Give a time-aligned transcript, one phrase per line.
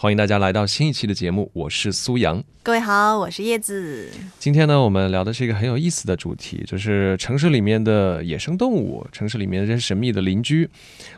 [0.00, 2.40] 欢迎大家来到新一期的节目，我是苏阳。
[2.62, 4.08] 各位好，我是叶子。
[4.38, 10.70] 今天呢，我们聊的是一个很有意思的主题，就是城市里面的野生动物，城市里面这些神秘的邻居。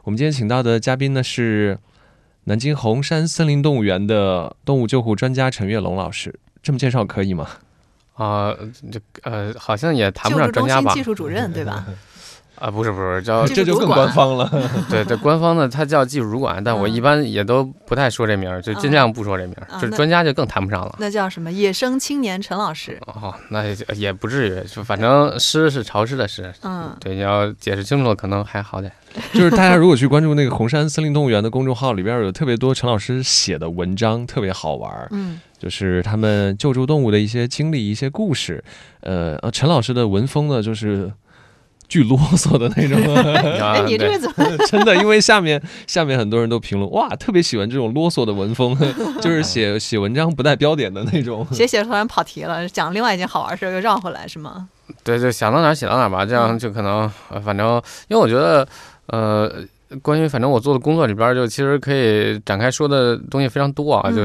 [0.03, 1.79] 我们今天请到的嘉宾呢是
[2.45, 6.35] 南京红山森林动物园的动物救护专家陈跃龙老师。
[6.63, 7.51] 这么介绍可以吗？
[8.15, 8.57] 啊，
[8.91, 10.95] 这呃，好像也谈不上专家吧。
[10.95, 11.87] 技术主任对吧？
[12.61, 14.49] 啊，不是不是，叫这就更官方了。
[14.91, 19.81] 对 对，官方的它叫技术主管，但我一般也都不太说这名儿，就尽量不说这名儿。
[19.81, 20.95] 就专家就更谈不上了。
[20.99, 21.51] 那叫什么？
[21.51, 23.01] 野生青年陈老师。
[23.07, 26.53] 哦，那也不至于，就反正湿是潮湿的湿。
[26.63, 28.93] 嗯，对，你要解释清楚了，可能还好点。
[29.35, 35.09] 就是大家如果去关注那个红山森林动物园的公众号，里边有特别多陈老师写的文章，特别好玩。
[35.11, 38.63] 嗯，就是他们救助动物的一些经历、一些故事。
[39.01, 41.11] 呃，陈老师的文风呢，就是。
[41.91, 42.99] 巨啰嗦的那种，
[43.61, 44.95] 哎，你这个怎么 真的？
[44.97, 48.75] 因为下面下面很多人都评论，哇，特别喜欢这种啰嗦的文风，
[49.21, 51.47] 就是写写文章不带标点的那种。
[51.51, 54.69] 写写突然跑题了，讲另外一件好玩事儿又绕回来是吗？
[55.03, 57.11] 对，就想到哪儿写到哪儿吧，这样就可能，
[57.45, 58.67] 反正因为我觉得，
[59.07, 59.53] 呃。
[60.03, 64.11] 关于反正我做的工作里边，就其实可以展开说的东西非常多啊。
[64.11, 64.23] 就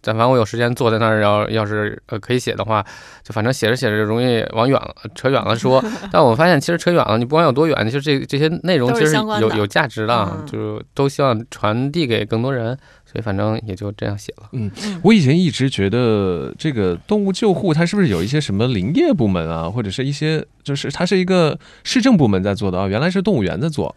[0.00, 2.84] 但凡我有时间坐在那儿，要 要是呃可以写的话，
[3.24, 5.84] 就反正写着写着容易往远了扯远了说。
[6.12, 12.78] 但我发现其实扯远了，你不管有多远，其实这这些内容其实有有价值的，就都希望传递给更多人。
[13.10, 14.50] 所以反正也就这样写了。
[14.52, 14.70] 嗯，
[15.02, 22.86] 我以前一直觉得这个动物救护它是不是有一些什么林业部门啊，或者是一些就是它是一个市政部门在做的啊？
[22.86, 23.96] 原来是动物园在做。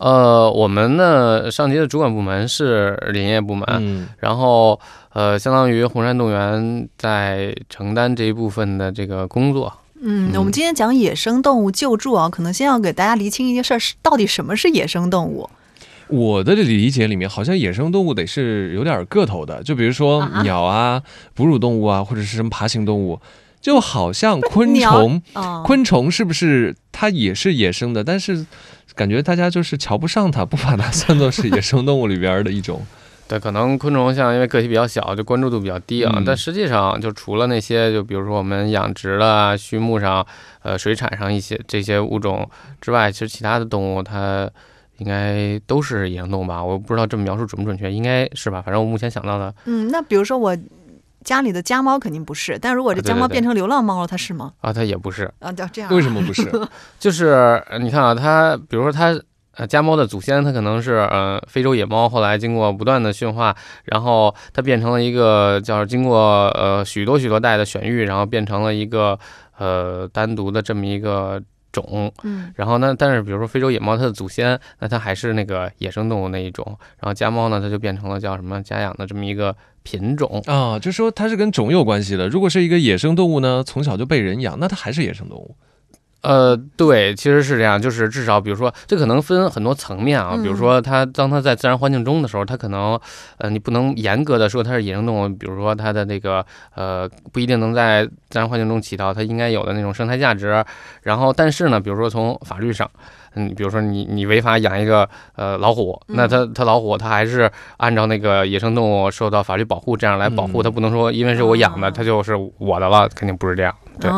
[0.00, 4.80] 呃，我们呢上级的主管部门是林业部门，然后
[5.12, 9.70] 呃，相当于红山动物园在承担这一部分的这个工作。
[10.00, 15.50] 嗯，我们今天讲野生动物救助啊，可能先要给大家厘清一件事儿，是到底什么是野生动物？
[16.08, 21.02] 我的理解里面，好像野生动物得是有点个头的，就比如说鸟啊、
[21.34, 23.20] 哺乳动物啊，或者是什么爬行动物，
[23.60, 25.22] 就好像昆虫，
[25.64, 28.02] 昆虫是不是它也是野生的？
[28.02, 28.46] 但是。
[28.96, 32.84] 感觉大家就是瞧不上它，不把它算作是野生动物里边的一种。
[33.28, 36.20] 对，可能昆虫像因为个体比较小，就关注度比较低啊。
[36.26, 40.26] 但实际上，就除了那些，就比如说我们养殖的畜牧上，
[40.62, 44.50] 呃，水产上一些这些物种之外，其实其他的动物它
[44.98, 46.62] 应该都是野生动物吧？
[46.62, 48.60] 我不知道这么描述准不准确，应该是吧？
[48.60, 49.54] 反正我目前想到的。
[49.66, 50.54] 嗯，那比如说我。
[51.24, 54.52] 家里的家猫肯定不是，但如果这家猫变成流浪猫了，它是吗？
[54.60, 56.50] 啊，它也不是啊，这样为什么不是？
[56.98, 59.18] 就是你看啊，它比如说它
[59.56, 63.54] 呃家猫的祖先，它可能是呃非洲野猫，后来经过不断的驯化，
[63.84, 69.18] 然后它变成了一个叫经过呃许多许多代的选育，然后变成了一个
[69.58, 71.42] 呃单独的这么一个
[71.72, 72.12] 种。
[72.22, 76.64] 嗯，然后呢，但是比如说非洲野猫，它的祖先那它还是那个野生动物那一种，
[77.00, 79.56] 然后家猫呢，它就变成了叫什么家养的这么一个。
[79.82, 82.28] 品种啊，就说它是跟种有关系的。
[82.28, 85.56] 如果是一个野生动物呢，从小就被人养，那它还是野生动物。
[86.22, 90.36] 呃，对，其实是这样，就是至少比如说，这可能分很多层面啊。
[90.36, 93.00] 比如说，它当它在自然环境中的时候，它可能
[93.38, 95.28] 呃，你不能严格的说它是野生动物。
[95.28, 96.44] 比如说，它的那个
[96.74, 100.64] 呃，不一定能在自然环境中起到它应该有的那种生态价值。
[101.02, 102.90] 然后，但是呢，比如说从法律上。
[103.34, 113.74] 嗯，比如说你你违法养一个呃老虎，那它它老虎它还是按照那个野生动物受到法律保护这样来保护，它不能说因为是我养的，它就是我的了，肯定不是这样。
[114.00, 114.10] 对，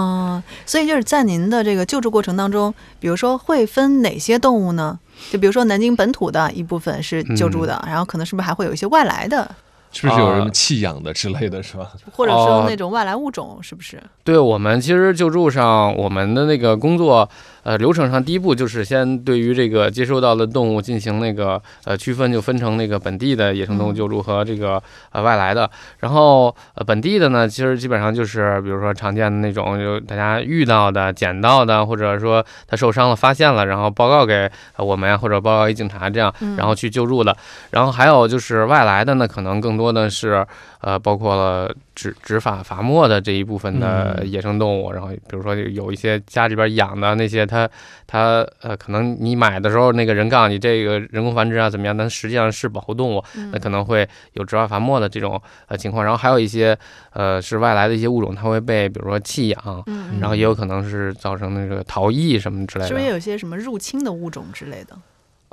[0.64, 4.98] 所以就是在您的这个救助过程当中，比如说会分哪些动物呢？
[5.30, 9.54] 就比如说南京本土的一部分是救助的，然后可能是不是还会有一些外来的？
[9.94, 11.86] 是不是有什么弃养的之类的是吧？
[12.12, 14.02] 或者说那种外来物种是不是？
[14.24, 17.28] 对我们其实救助上我们的那个工作。
[17.64, 25.70] 呃，流程上第一步就是先对于这个接收到的动物进行那个呃区分，就分成那个本地的野生动物救助和这个呃外来的。
[26.00, 37.36] 然后呃本地的呢，其实基本上就是比如说常见的那种，就大家遇到的、捡到的，或者说它受伤了发现了，然后报告给我们呀，或者报告给警察这样，然后去救助的。
[37.70, 40.44] 然后还有就是外来的呢，可能更多的是
[40.82, 41.74] 呃包括了。
[41.94, 47.68] 执执法罚没的这一部分的野生动物，然后比如说有一些家里边养的那些，它
[48.06, 53.22] 它呃，可能你买的时候那个人告诉你这个人工繁殖啊怎么样，但实际上是保护动物，
[53.52, 56.02] 那可能会有执法罚没的这种呃情况。
[56.02, 56.76] 然后还有一些
[57.12, 59.84] 呃是外来的一些物种，它会被比如说弃养，
[60.18, 62.88] 然后也有可能是造成那个逃逸什么之类的。
[62.88, 64.96] 是不是有些什么入侵的物种之类的？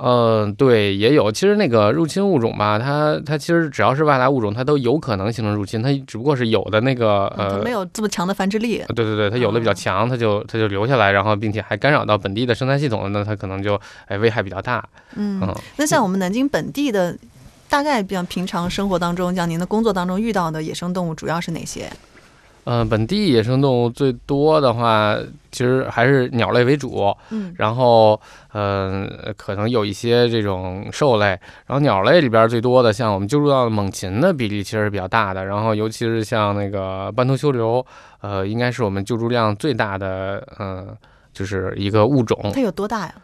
[0.02, 1.30] 嗯，对，也有。
[1.30, 5.82] 其实那个入侵物种吧，它它其实只要是外来物种，它都有可能形成入侵。
[5.82, 8.82] 它只不过是有的那个呃，没有这么强的繁殖力。
[8.94, 14.82] 对对对，它有的比较强，它就它就留下来，然后并且还干扰到本地的生态系统，那它可能就哎危害比较大。
[15.16, 15.40] 嗯，
[15.76, 17.16] 那像我们南京本地的
[17.68, 21.90] 大概比较平常生活当中，像您的工作当中遇到的野生动物主要是哪些？
[22.64, 25.16] 嗯，本地野生动物最多的话，
[25.50, 27.14] 其实还是鸟类为主。
[27.30, 28.20] 嗯，然后，
[28.52, 31.26] 嗯，可能有一些这种兽类。
[31.66, 35.44] 然后鸟类里边最多的，像我们救助到的猛禽的比例其实是比较大的。
[35.46, 37.84] 然后，尤其是像那个斑头修流，
[38.20, 40.94] 呃，应该是我们救助量最大的，嗯，
[41.32, 42.38] 就是一个物种。
[42.52, 43.14] 它有多大呀？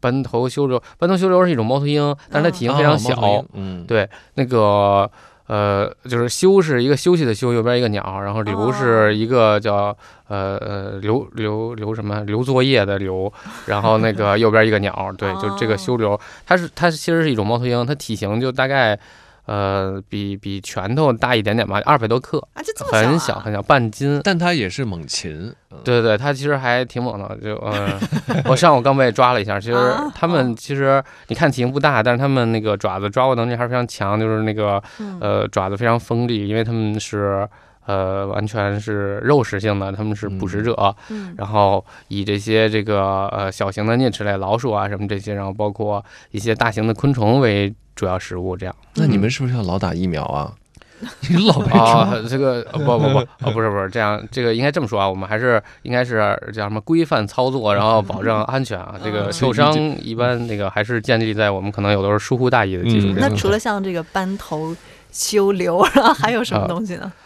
[0.00, 3.44] 斑头修流，斑头修流是一种猫头鹰，但是它体型非常小。
[3.54, 5.10] 嗯，对，那个。
[5.46, 9.96] 呃，就是休是一个休息的休，右边一个鸟，然后留是一个叫
[10.28, 13.32] 呃呃留留留什么留作业的留，
[13.66, 18.98] 然后那个右边一个鸟，对，就这个休留，它是它其实是一种猫头鹰，它体型就大概。
[19.46, 24.20] 呃，比比拳头大一点点吧，二百多克，啊，这这么小，很小很小，半斤。
[24.24, 25.52] 但它也是猛禽，
[25.84, 27.36] 对对对，它其实还挺猛的。
[27.42, 28.00] 就嗯，
[28.46, 29.76] 我上午刚被抓了一下，其实
[30.14, 34.82] 它们其实你看体型不大，但是它们那个爪子抓握能力还是非常强，就是那个
[35.20, 37.48] 呃爪子非常锋利，因为它们是。
[37.86, 40.94] 呃，完全是肉食性的，他们是捕食者，
[41.36, 48.74] 然后以这些这个呃小型的啮齿类老鼠啊什么这些，然后包括一些大型的昆虫为主要食物，这样。
[48.94, 50.52] 那你们是不是要老打疫苗啊？
[51.28, 52.08] 你老被抓？
[52.30, 58.94] 这个不不不，哦不是不是这样，这个应该这么说啊，我们还是应该是叫什么规范操作，然后保证安全啊。
[59.04, 63.16] 这个受伤一般那个还是建立在我们可能有的时候疏忽大意的基础上。
[63.18, 64.74] 那除了像这个斑头
[65.12, 67.02] 修流，然后还有什么东西呢？
[67.02, 67.23] 呃，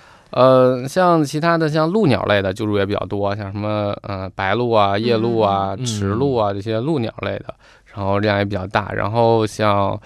[0.88, 7.54] 像其他的像鹭鸟类的救助也比较多，像什么呃白鹭啊、夜鹭啊、池鹭啊这些鹭鸟类的，
[7.94, 8.92] 然后量也比较大。
[8.92, 10.00] 然后像。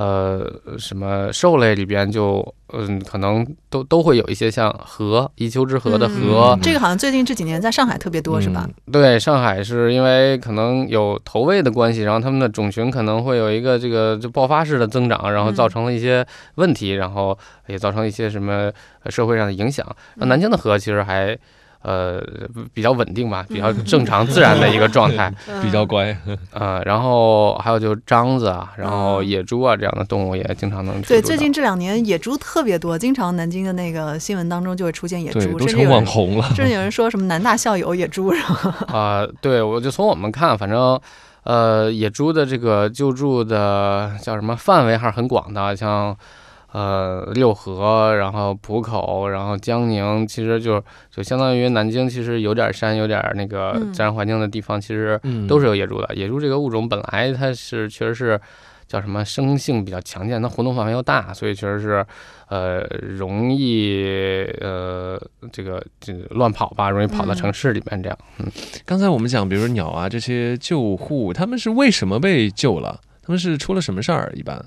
[0.00, 6.58] 呃，什么兽类里边就嗯，可能都都会有一些像河，一丘之貉的河。
[6.62, 8.66] 这个好像最近这几年在上海特别多，是吧？
[8.90, 17.36] 对，上海是因为可能有投喂的关系，然后他们的种群可能会有一个这个就爆发式的增长，然后造成了一些问题，然后
[17.66, 18.72] 也造成一些什么
[19.10, 19.86] 社会上的影响。
[20.14, 21.36] 那南京的河其实还。
[21.82, 22.20] 呃，
[22.74, 25.32] 比较稳定吧，比较正常自然的一个状态，
[25.62, 26.14] 比较乖。
[26.52, 36.44] 呃，然后还有就是獐子啊，然后野猪啊这样的动物也经常能对，最近这两年野猪特别多，经常南京的那个新闻当中就会出现野猪，都成网红了。
[36.54, 38.86] 甚至有人说什么南大校友野猪，是吧？
[38.92, 41.00] 啊，对，我就从我们看，反正
[41.44, 46.14] 呃，野猪的这个救助的叫什么范围还是很广的，像。
[46.72, 56.14] 呃，六合，然后浦口，然后江宁，其实就就相当于南京，其实有点山，有点那个自然环境的地方，其实都是有野猪的。
[56.14, 58.40] 野猪这个物种本来它是确实是
[58.86, 62.06] 叫什么生性比较强健，它活动范围又大，所以确实是
[62.48, 65.20] 呃容易呃
[65.50, 68.16] 这个这乱跑吧，容易跑到城市里面这样。
[68.38, 68.46] 嗯，
[68.84, 73.00] 刚才我们讲，比如说鸟啊这些救护，他们是为什么被救了？
[73.22, 74.32] 他们是出了什么事儿？
[74.36, 74.64] 一般？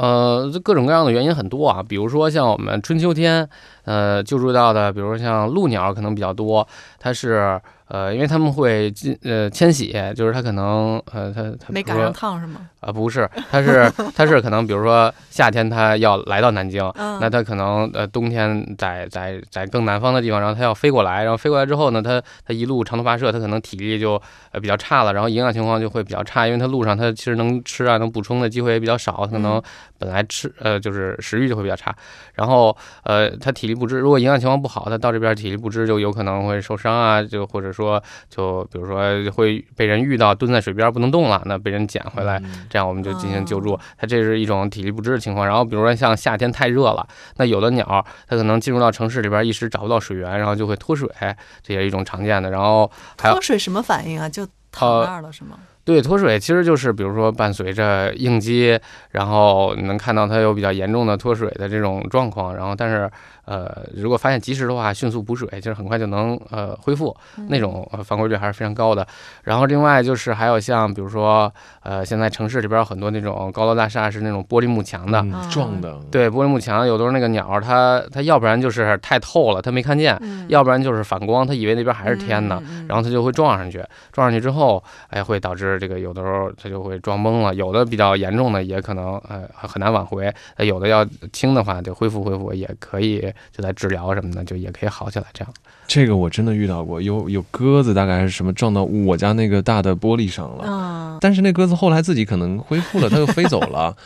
[0.00, 3.48] 呃，各种各样的原因很多啊，比如说像我们春秋天，
[3.84, 6.66] 呃，救助到的，比如说像鹭鸟可能比较多，
[6.98, 7.60] 它是。
[7.88, 12.68] 呃，因为他们会进呃迁徙，就是他可能呃他他没赶上趟是吗？
[12.80, 16.82] 啊，不是，他是他是可能比如说夏天他要来到南京，
[17.20, 24.20] 那他可能呃冬天在在在更南方的地方，然后他要飞过来，然后飞过来之后呢，他他一路长途跋涉，他可能体力就
[24.52, 29.60] 呃比较差了，然后营养情况就会比较差，因为他路上他其实能吃啊能补充的机会也比较少，可能
[29.98, 31.92] 本来吃呃就是食欲就会比较差，
[32.34, 37.72] 然后呃他体力不支，如果营养情况不好，他到这边体力不支就有可能会受伤啊，就或者。
[37.82, 38.98] 说就比如说
[39.30, 43.78] 会被人遇到蹲在水边不能动了，那被人捡回来，这样我们就进行救助。
[43.96, 45.46] 它这是一种体力不支的情况。
[45.46, 47.06] 然后比如说像夏天太热了，
[47.36, 51.08] 那有的鸟它可能进入到城市里边一时找不到水源，然后就会脱水，
[51.62, 52.50] 这也是一种常见的。
[52.50, 54.28] 然后脱水什么反应啊？
[54.28, 55.58] 就躺那儿了是吗？
[55.84, 58.78] 对，脱水其实就是比如说伴随着应激，
[59.12, 62.54] 然后你能看到它有比较严重的脱水的这种状况。
[62.54, 63.10] 然后但是。
[63.48, 67.16] 呃，如果发现及时的话，迅速补水，其实很快就能呃恢复，
[67.48, 69.06] 那种返回率还是非常高的。
[69.44, 71.50] 然后另外就是还有像比如说
[71.82, 75.24] 呃，现在城市里边有很多那种高楼大厦是那种玻璃幕墙的。
[75.50, 91.02] 撞的，对，玻璃幕墙有的时候那个鸟它它要不然就是太透了它没看见，要不然就是反光它以为那边还是天呢，然后它就会撞上去，撞上去之后哎会导致这个有的时候它就会撞懵了，有的比较严重的也可能呃很难挽回，有的要
[91.32, 93.32] 轻的话就恢复恢复也可以。
[93.56, 95.24] 就在治疗什么的，就也可以好起来。
[95.32, 95.54] 这样，
[95.86, 101.18] 这个我真的遇到过，有有鸽子，大概是什么撞到我家那个大的玻璃上了。
[101.20, 103.96] 但是那鸽子后来自己可能恢复了，它又飞走了。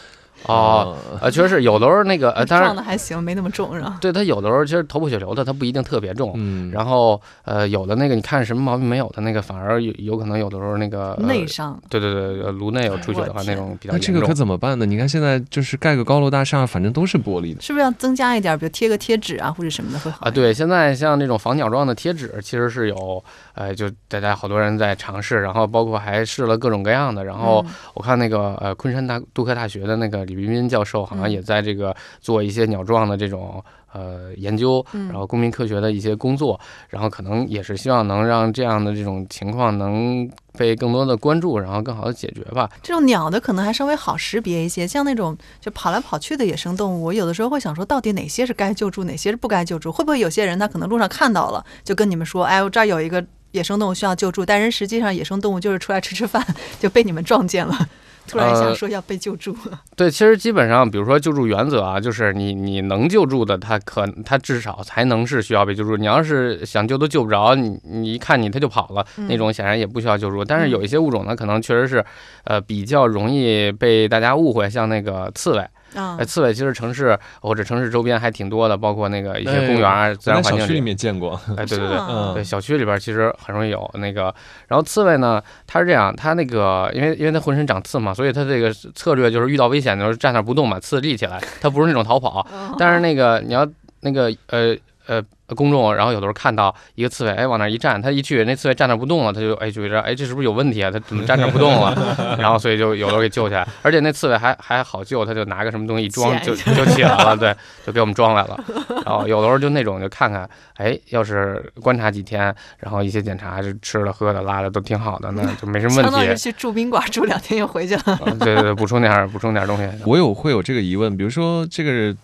[0.46, 3.98] 哦，呃，确实是有的时候那个呃，当然撞的还行，没那么重是吧？
[4.00, 6.32] 对，它有的时候其实头破血流的，它不一定特别重。
[6.36, 11.80] 嗯，然后呃，有的那个你看什么毛病没有的那个，反而有有可能有的时候那个内伤。
[11.88, 14.86] 对对对，颅内有出血的话，那种比较那这个可怎么办呢？
[14.86, 20.30] 你看现在就是盖个高楼大厦，反正都是玻璃的，是不是要增加一点，比如贴个贴纸啊或者什么的会好啊？
[20.30, 23.22] 对，现在像那种防鸟状的贴纸，其实是有，
[23.54, 27.24] 呃，就大家好多人在尝试，然后包括还试了各种各样的。
[27.24, 33.62] 然后我看那个呃昆山大杜克大学的那个李彬彬教授，好像也在这个做一些鸟状的这种。
[33.94, 36.58] 呃，研究，然后公民科学的一些工作，
[36.88, 42.66] 然后可能也是希望能让这样的这种情况能被更多的关注，然后更好的解决吧。
[42.82, 49.92] 这种鸟的可能还稍微好识别一些，像那种就跑来跑去的野生动物，我有的时候会想说，到底哪些是该救助，哪些是不该救助？
[49.92, 56.42] 会不会有些人他可能路上看到了，就跟你们说，哎，我这儿有一个野生动物需要救助，但人实际上野生动物就是出来吃吃饭，
[56.80, 57.76] 就被你们撞见了。
[58.26, 59.54] 突然想说要被救助，
[59.96, 65.96] 对，其实基本上，比如说救助原则啊，就是你你能救助的，它可它至少才能是需要被救助。
[65.96, 70.44] 你要是想救都救不着，你你一看你它就跑了，那种显然也不需要救助。
[70.44, 72.04] 但是有一些物种呢，可能确实是，
[72.44, 75.66] 呃，比较容易被大家误会，像那个刺猬。
[75.94, 81.38] 哎，刺猬其实城市或者城市周边还挺多的，包括那个一些公园啊、自然环境里面见过。
[81.56, 84.34] 哎，对对对，对小区里边其实很容易有那个。
[84.68, 91.40] 然后刺猬呢，它是这样，它那个因为因为它浑身长刺嘛，所以它这个策略就是遇到危险的时候站那不动，把刺立起来。
[91.60, 92.46] 它不是那种逃跑，
[92.78, 93.66] 但是那个你要
[94.00, 95.22] 那个呃呃。
[95.54, 100.90] 公众，然后有的时候看到一个刺猬，哎，往那一站，他一去，那刺猬站那不动了，他就哎觉得，哎，这是不是有问题啊？
[100.90, 101.94] 他怎么站那不动了？
[102.40, 107.54] 然后所以就有的时候给救起来，而且那刺猬还还好救，他就拿个什么东西一装就就起来了，对，
[107.84, 108.58] 就给我们装来了。
[109.04, 116.10] 然后有的时候就那种就看看，哎，要是观察几天，然后一些检查是吃的喝的拉的都挺好的，那就没什么问题。
[116.10, 118.18] 相当于去住宾馆住两天又回去了。
[118.40, 119.86] 对对对，补充点补充点东西。
[120.06, 122.16] 我有会有这个疑问，比如说这个。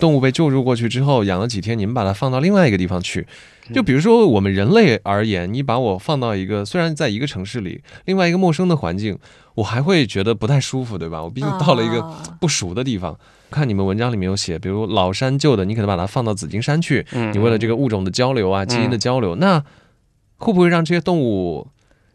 [0.00, 3.26] 动物被救助过去之后，养了几天，你们把它放到另外一个地方去。
[3.72, 9.16] 就比如说我们人类而言，你把我放到一个虽然在一个城市里，另外一个陌生的环境，
[9.54, 11.22] 我还会觉得不太舒服，对吧？
[11.22, 12.02] 我毕竟到了一个
[12.40, 13.16] 不熟的地方。
[13.50, 19.62] 看你们文章里面有写，比如老山旧的，你可能把它放到紫金山去，你为了这个物种的交流啊，基因的交流，那
[20.38, 21.68] 会不会让这些动物？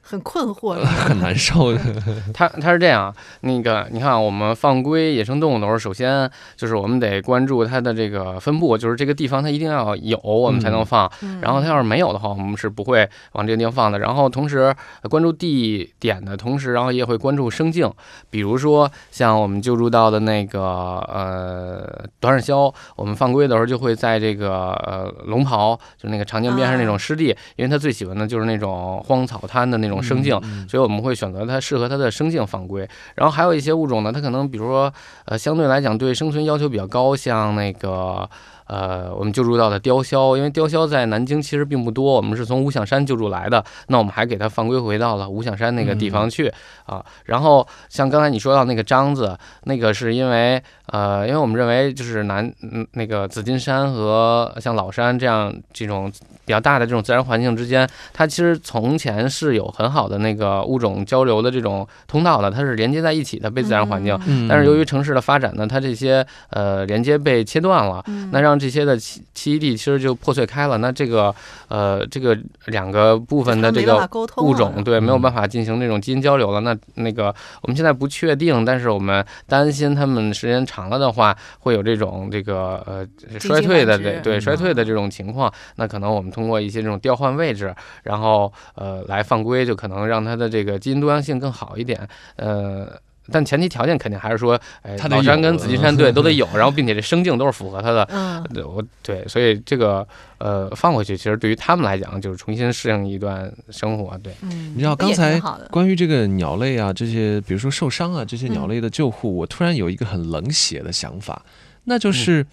[0.08, 1.80] 很困惑， 很难受的。
[2.32, 11.12] 他他是这样，那个你看，我们放归野生动物的时候，首先就是我们得关注它的这个分布，就是这个地方它一定要有，我们才能放。
[11.42, 13.98] 然后它要是没有的话，我们是不会往这个地方放的。
[13.98, 14.76] 然后同时
[15.10, 17.92] 关注地点的同时，然后也会关注生境，
[18.30, 29.95] 比如说像我们救助到的那个呃短耳鸮，我们放归的时候就会在这个呃龙袍，就那个长江边上那种湿地，因为它最喜欢的就是那种荒草滩的那种。
[30.02, 32.88] 生境，所以我们会选择它适合它的生境放归。
[33.16, 34.94] 然后还有一些物种呢，它可能比如说，
[35.26, 38.30] 呃，相对来讲对生存要求比较高，像那个。
[38.68, 46.52] 呃，我们救助到的雕鸮，因为雕鸮在南京其实并不多，我们是从五响山救助来的，那我们还给它放归回到了五响山那个地方去
[46.88, 47.06] 啊。
[47.26, 56.12] 然后像刚才你说到那个獐子，那个是因为呃，因为我们认为就是南嗯那个紫金山和像老山这样这种
[56.46, 64.18] 比较大的这种自然环境之间，它其实从前是有很好的那个物种交流的这种通道的，它是连接在一起的被自然环境。
[64.48, 71.34] 但是由于城市的发展呢，它这些呃连接被切断了，那让这些的栖栖地其实就破碎开了，那这个
[71.68, 72.38] 呃这个
[72.68, 76.60] 两个部分的这个物种对没有办法进行那种基因交流了。
[76.62, 85.52] 那那个我们现在不确定，但是我们担心它们时间长了的话会有这种这个呃衰退的对对衰退的这种情况。
[85.78, 87.74] 那可能我们通过一些这种调换位置，
[88.04, 92.08] 然后呃来放归，就可能让它的这个基因多样性更好一点。
[92.36, 93.00] 呃。
[93.32, 98.08] 但前提条件肯定还是说，哎，老山跟紫金山 对都得有，然后并且这生境都是符合它的。
[98.12, 104.16] 嗯，对，我对，所以这个呃放回去，其实对于他们来讲就是重新适应一段生活。
[104.20, 111.42] 对，嗯，你知道刚才关于这个鸟类啊，这些比如说受伤啊这些鸟类的救护，我突然有一个很冷血的想法，
[111.86, 112.46] 那就是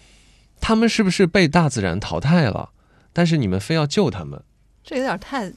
[0.59, 2.67] 他们是不是被大自然淘汰了？
[3.13, 4.43] 但是你们非要救他们，
[4.83, 5.53] 这有点太。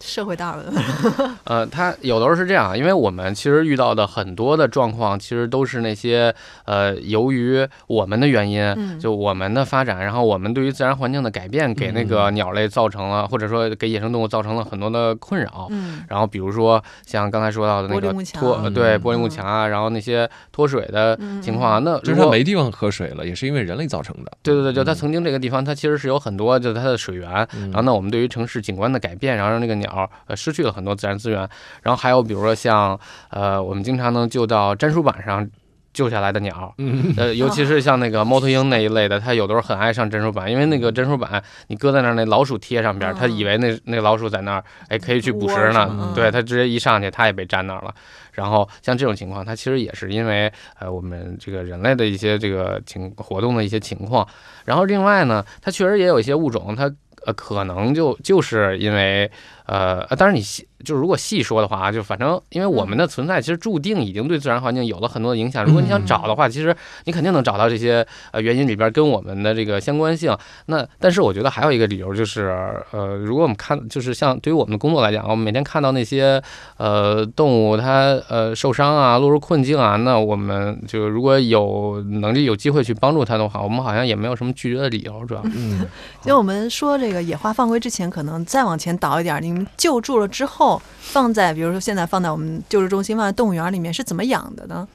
[0.00, 0.64] 社会大文。
[1.44, 15.66] 呃，他有的时候是这样，因为我们其实遇到的很多的状况，其实都是那些呃，由于我们的原因，就我们的发展，然后我们对于自然环境的改变，给那个鸟类造成了，或者说给野生动物造成了很多的困扰。
[15.70, 24.30] 嗯，然后比如说像刚才说到的那个脱对玻璃幕墙啊，然后那些脱水的情况，那就是它没地方喝水了，也是因为人类造成的。
[24.42, 29.87] 对对对，就它曾经这个地方，它其实是有很多就是它的水源，然后呢，我们对于城市景观的改变，然后让那个鸟。
[30.26, 31.48] 呃，失去了很多自然资源，
[31.82, 32.98] 然后还有比如说像
[33.30, 35.48] 呃，我们经常能救到砧书板上
[35.92, 36.72] 救下来的鸟，
[37.16, 46.12] 呃， 尤其是像那个猫头鹰那一类的，它有的时候很爱上镇守板，因为那个镇守板你搁在那儿，那老鼠贴上边，它以为那那老鼠在那儿，哎，可以去捕食呢。
[46.14, 47.92] 对，它直接一上去，它也被粘那儿了。
[48.32, 54.24] 然后像这种情况，它其实也是因为呃我们这个人类的一些这个情活动的一些情况。
[54.66, 56.84] 然后另外呢，它确实也有一些物种，它
[57.26, 59.28] 呃可能就就是因为
[59.68, 65.64] 呃，当然你细就是如果细说的话啊，就反正因为我们的存在，其实注定已经对自然环境有了很多的影响。
[65.64, 70.34] 如果你想找的话，其实你肯定能找到这些呃原因里边跟我们的这个相关性。
[70.66, 72.48] 那但是我觉得还有一个理由就是，
[72.92, 76.40] 呃，如果我们看就是像对于我们的工作来讲，我们每天看到那些
[76.76, 85.42] 呃动物它呃受伤啊、落入困境啊，那我们就如果有能力、有机会去帮助它的话，我们好像也没有什么拒绝的理由，主要。
[85.44, 85.84] 嗯，
[86.22, 90.80] 就我们说这个野花放归之前，可能再往前倒一点，你们救助了之后。
[91.08, 94.86] 放在比如说现在放在我们救助中心放在动物园里面是怎么养的呢？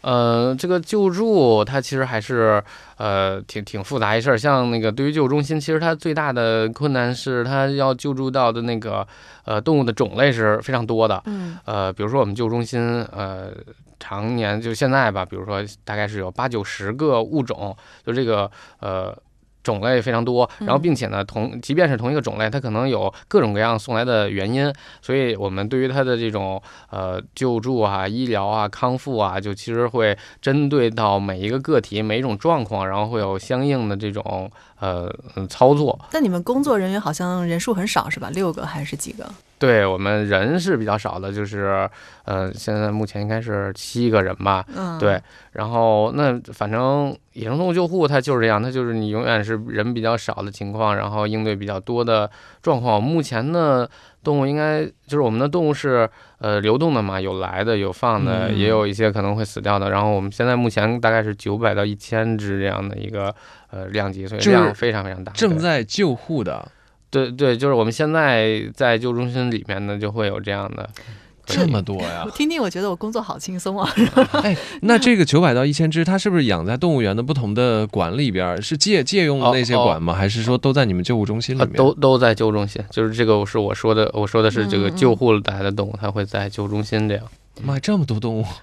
[0.00, 2.64] 呃，这个救助它其实还是
[2.96, 4.38] 呃挺挺复杂一事儿。
[4.38, 9.06] 像那个对于救助中心，其实它最大的困难是它要救助到的那个
[9.44, 11.22] 呃动物的种类是非常多的。
[11.26, 11.58] 嗯。
[11.66, 12.80] 呃，比如说我们救助中心
[13.12, 13.50] 呃
[14.00, 19.14] 常年就现在吧，比如说大概是有八九十个物种，就这个呃。
[19.62, 34.50] 种类非常多，然后并且呢，同即便是同一个种类，它可能有各种各样送来的原因，所以我们对于它的这种呃救助啊、医疗啊、康复啊，就其实会针对到每一个个体、每一种状况，然后会有相应的这种
[34.80, 35.10] 呃
[35.48, 35.98] 操作。
[36.10, 38.30] 但你们工作人员好像人数很少是吧？
[38.30, 39.28] 六个还是几个？
[39.62, 41.88] 对我们人是比较少的，就是，
[42.24, 44.66] 呃，现在目前应该是七个人吧。
[44.76, 45.22] 嗯，对。
[45.52, 52.28] 然后那反正野生动物救护它就是这样，它就是你永远是人比较少的情况，然后应对比较多的
[52.60, 53.00] 状况。
[53.00, 53.88] 目前的
[54.24, 59.90] 动物应该就是我们的动物是呃流动的嘛，有来的有放的，也有一些可能会死掉的。
[59.90, 63.32] 然后我们现在目前大概是九百到一千只这样的一个
[63.70, 65.30] 呃量级，所以量非常非常大。
[65.34, 66.66] 正在救护的。
[67.12, 70.88] 对对，就是我们现在在救护中心里面呢，就会有这样的，
[71.44, 72.22] 这么多呀！
[72.26, 73.86] 我听听，我觉得我工作好轻松啊。
[74.42, 78.60] 哎，那这个九百到一千只，它是不是养在动物园的不同的馆里边？
[78.62, 80.14] 是借借用那些馆吗？
[80.14, 81.72] 还是说都在你们救护中心里面？
[81.74, 87.24] 都都在救护中心，就是这个是我说的，我说的是这个救护来的动物，它会在救护中心这样。
[87.60, 88.44] 妈，这么多动物！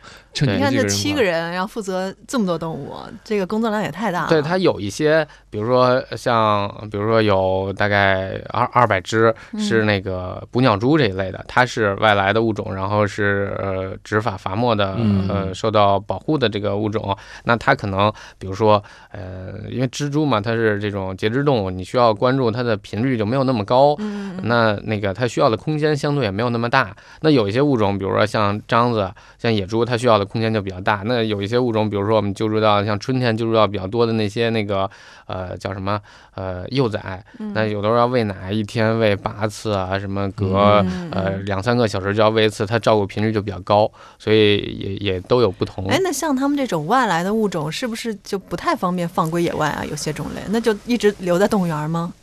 [0.41, 2.93] 你看这七个人要负责这么多动物，
[3.25, 4.30] 这个工作量也太大了。
[4.30, 14.95] 对，它有一些，比如说像，比如说有大概二二百只是那个捕鸟蛛这一类的，它是外来的物种，然后是呃执法罚没的，
[15.28, 17.17] 呃受到保护的这个物种。
[17.43, 23.97] 那它可能，比如说呃，因为蜘蛛嘛，它是这种节肢动物，你需要关注它的频率就没有那么高。
[24.43, 26.95] 那那个它需要的空间相对也没有那么大。
[27.21, 34.89] 那有一些物种，比如说像獐子、像野猪，它需要的空间就比较大，那有一些物种，比如说我们救助到像春天救助到比较多的那些那个
[35.27, 35.99] 呃叫什么
[36.35, 45.85] 呃幼崽，那有的时候要喂奶，一天喂八次啊，什么隔呃两三个小时就要喂一次，它照顾频率就比较高，所以也也都有不同。
[45.87, 49.83] 哎，那像他们这种外来的物种，是不是就不太方便放归野外啊？
[49.89, 52.13] 有些种类，那就一直留在动物园吗？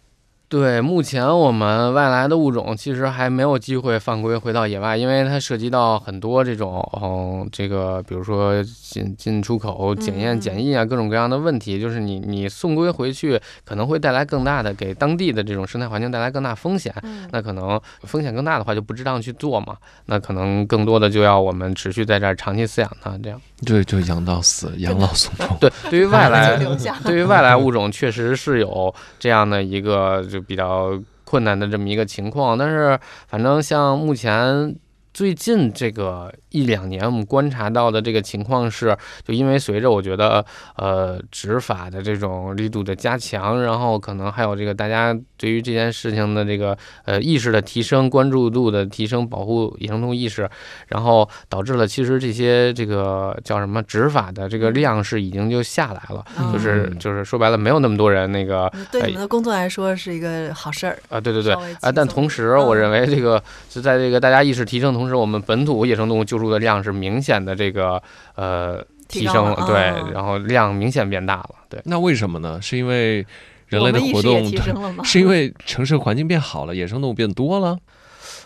[0.49, 16.95] 对，目前我们外来的物种其实还没有机会放归回到野外，因为它涉及到很多这种，嗯，这个比如说进进出口检验检疫啊，各种各样的问题，就是你你送归回去可能会带来更大的给当地的这种生态环境带来更大风险，
[17.33, 23.41] 那可能风险更大的话就不适当去做嘛，那可能更多的就要我们持续在这儿长期饲养它，这样。
[23.65, 25.57] 对，就养到死，养老送终。
[25.59, 26.57] 对，对于外来，
[27.05, 30.93] 对于外来物种，确实是有这样的一个就比较
[31.25, 32.59] 困难的这么一个情况。
[32.59, 34.77] 但是，反正像目前
[35.13, 36.33] 最近这个。
[36.51, 40.43] 一两年，我们观察到的这个情况是，就因为随着我觉得，
[40.77, 50.49] 呃，执法的这种力度的加强，然后可能还有这个大家对于这件事情的这个呃意识的提升、关注度的提升、保护野生动物意识，
[50.89, 66.47] 然后导致了其实这些这个叫什么执法的这个量是已经就下来了，就是就是说白了，没有那么多人那个对你们的工作来说是一个好事儿啊，对对对啊，但同时我认为这个就在这个大家意识提升同时，我们本土野生动物救助。
[66.47, 68.01] 的量是明显的这个
[68.37, 71.83] 呃提升，对，然后量明显变大了，对。
[71.87, 72.63] 那为什么呢？
[72.63, 73.27] 是因为
[73.69, 75.03] 人类的活动提升了吗？
[75.07, 77.79] 是因为城市环境变好了，野生动物变多了？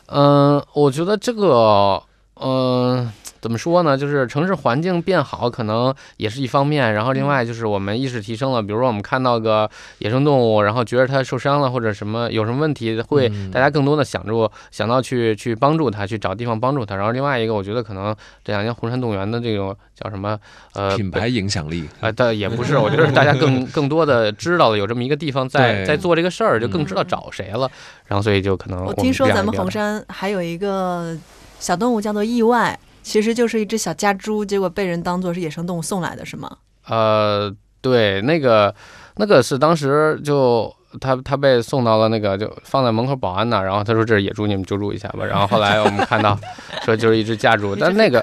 [0.07, 2.03] 嗯，我觉得这个，
[2.35, 3.11] 嗯。
[3.41, 3.97] 怎么说呢？
[3.97, 6.93] 就是城市环境变好，可能也是一方面。
[6.95, 16.97] 然后另外就是我们意识提升了，比如说我们看到个野生动物，然后觉得它受伤了或者什么有什么问题，会大家更多的想着想到去去帮助它，去找地方帮助它。
[16.97, 20.39] 然后另外一个，我觉得可能这两年红山动物园的这种叫什么
[20.75, 27.71] 呃品牌影响力啊，但也不是，我觉得大家更 更多的知道了有这么一个地方在在做这个事儿，就更知道找谁了。
[28.07, 31.17] 然后所以就可能我听说咱们红山还有一个
[31.59, 32.79] 小动物叫做意外。
[33.03, 36.57] 其实就是一只小家猪，结果被人当做是野生动物送来的，是吗？
[36.87, 38.75] 呃，对，那个
[39.17, 45.25] 那个是当时就他他被送到了那个就放在门口保安那，然后他说这是野猪，你们救助一下吧。
[45.25, 46.37] 然后后来我们看到
[46.83, 48.21] 说就是一只家猪， 但那个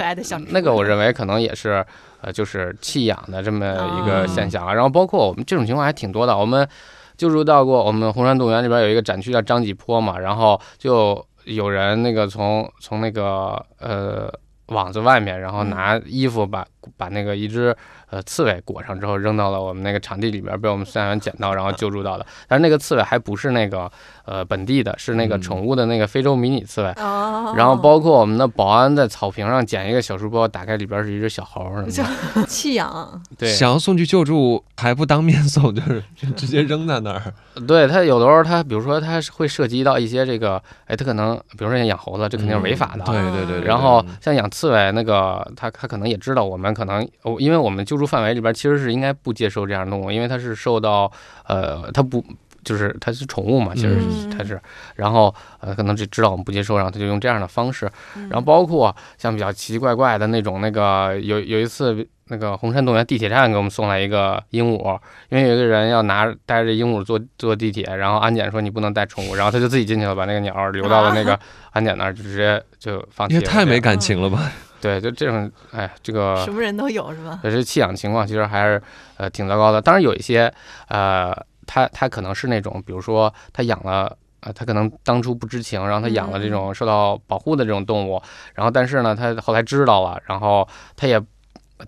[0.49, 1.85] 那个我认为可能也是
[2.21, 3.65] 呃就是弃养的这么
[4.01, 4.73] 一个现象啊。
[4.73, 6.67] 然后包括我们这种情况还挺多的，我们
[7.15, 14.31] 救助到过我们红山动物园里边有一个展区叫张继坡嘛，然后就有人那个从从那个呃。
[14.67, 17.75] 网子外面，然后拿衣服把把那个一只。
[18.09, 22.25] 呃，刺猬裹上之后扔到了我们那个场地里边，被我们饲养员捡到，然后救助到的。
[22.47, 23.91] 但是那个刺猬还不是那个
[24.23, 26.89] 呃本地的，是那个宠物的那个非洲迷你刺猬。
[26.91, 27.53] 哦。
[27.57, 31.85] 然后包括我们的保安在草坪上捡一个小书包，打开里边是一只小猴儿。
[32.47, 33.21] 弃养。
[33.37, 33.49] 对。
[33.49, 37.21] 想要送去救助还不当面送，就是 就直接扔在那儿。
[37.67, 43.03] 对他有的时候他比如说他会涉及到一些这个，哎，他可能比如说像养猴子，这肯定是违法的。
[43.03, 43.67] 对对对。
[43.67, 47.01] 然后像养刺猬那个，他他可能也知道我们可能，
[47.39, 51.11] 因为我们救助范围里边其实是应该不接受这样的动物，因为它是受到
[51.47, 52.23] 呃，它不
[52.63, 53.97] 就是它是宠物嘛，其实
[54.37, 54.61] 它是，
[54.95, 57.89] 然后呃，可能就知道我们不接受，然后他就用这样的方式，
[58.29, 71.39] 然后包括像比较奇奇怪怪的那种，那个有有一次那个红山动物园地铁站给我们送来一个鹦鹉，因为有一个人要拿带着鹦鹉坐坐地铁，然后安检说你不能带宠物，然后他就自己进去了，把那个鸟留到了那个
[71.71, 74.51] 安检那儿，就直接就放弃了，也太没感情了吧。
[74.81, 77.39] 对，就这种，哎，这个什么人都有是吧？
[77.41, 78.81] 可是弃养情况其实还是
[79.17, 79.81] 呃挺糟糕的。
[79.81, 80.51] 当然有一些，
[80.87, 81.33] 呃，
[81.65, 88.21] 他他可能是那种，比如说他养了，呃，他可能当初不知情，然后他养了这种受到保护的这种动物，
[88.53, 91.21] 然后但是呢，他后来知道了，然后他也。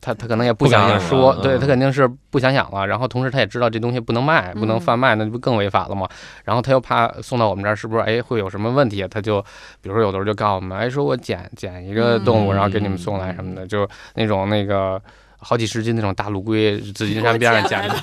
[0.01, 2.85] 他他可能也不想说，对他肯定是不想养了。
[2.85, 6.07] 然后同时他也知道这东西不能卖，不能贩卖，那不更违法了吗？
[6.43, 9.05] 然后他又怕送到我们这儿是不是哎会有什么问题？
[9.09, 9.41] 他就
[9.81, 15.01] 比如说有的时候就告诉我们，哎说我捡捡一个动物，然后给你们送来什么的，就那种那个
[15.39, 17.95] 好几十斤那种大陆龟，紫金山边上捡的，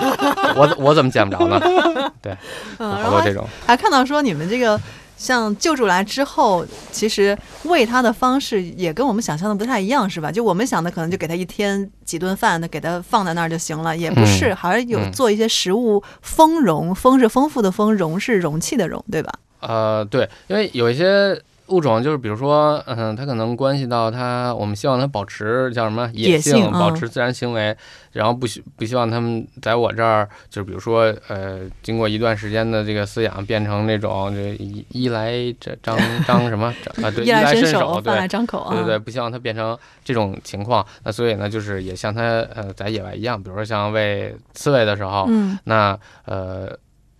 [0.57, 1.61] 我我怎么捡不着呢？
[2.21, 2.37] 对，
[2.79, 3.47] 好多这种。
[3.67, 4.81] 还看到说你们这个。
[5.17, 10.31] 像救助来之后，其实喂它的方式也跟我们想象的不太一样，是吧？
[10.31, 19.33] 就我们想的可能就给它一天几顿饭，那给它放在那儿就行了，也不是，还是有做一些食物丰容，丰是丰富的丰，容是容器的容，对吧？
[19.61, 21.41] 呃，对，因为有一些。
[21.69, 27.77] 物种就是比如说，嗯，它可能关系到它，我们希望它保持叫什么野性，保持自然行为，
[28.13, 36.67] 然后不希不希望它们在我这儿，就是比如说，呃，经过一段时间的这个饲养，变成那种就衣衣来这张 张什么
[37.03, 40.85] 啊，对，衣来伸手，饭来张口，对对对，不希望它变成这种情况。
[41.05, 42.23] 那所以呢，就是也像它
[42.55, 45.29] 呃在野外一样，比如说像喂刺猬的时候，
[45.65, 46.77] 那呃。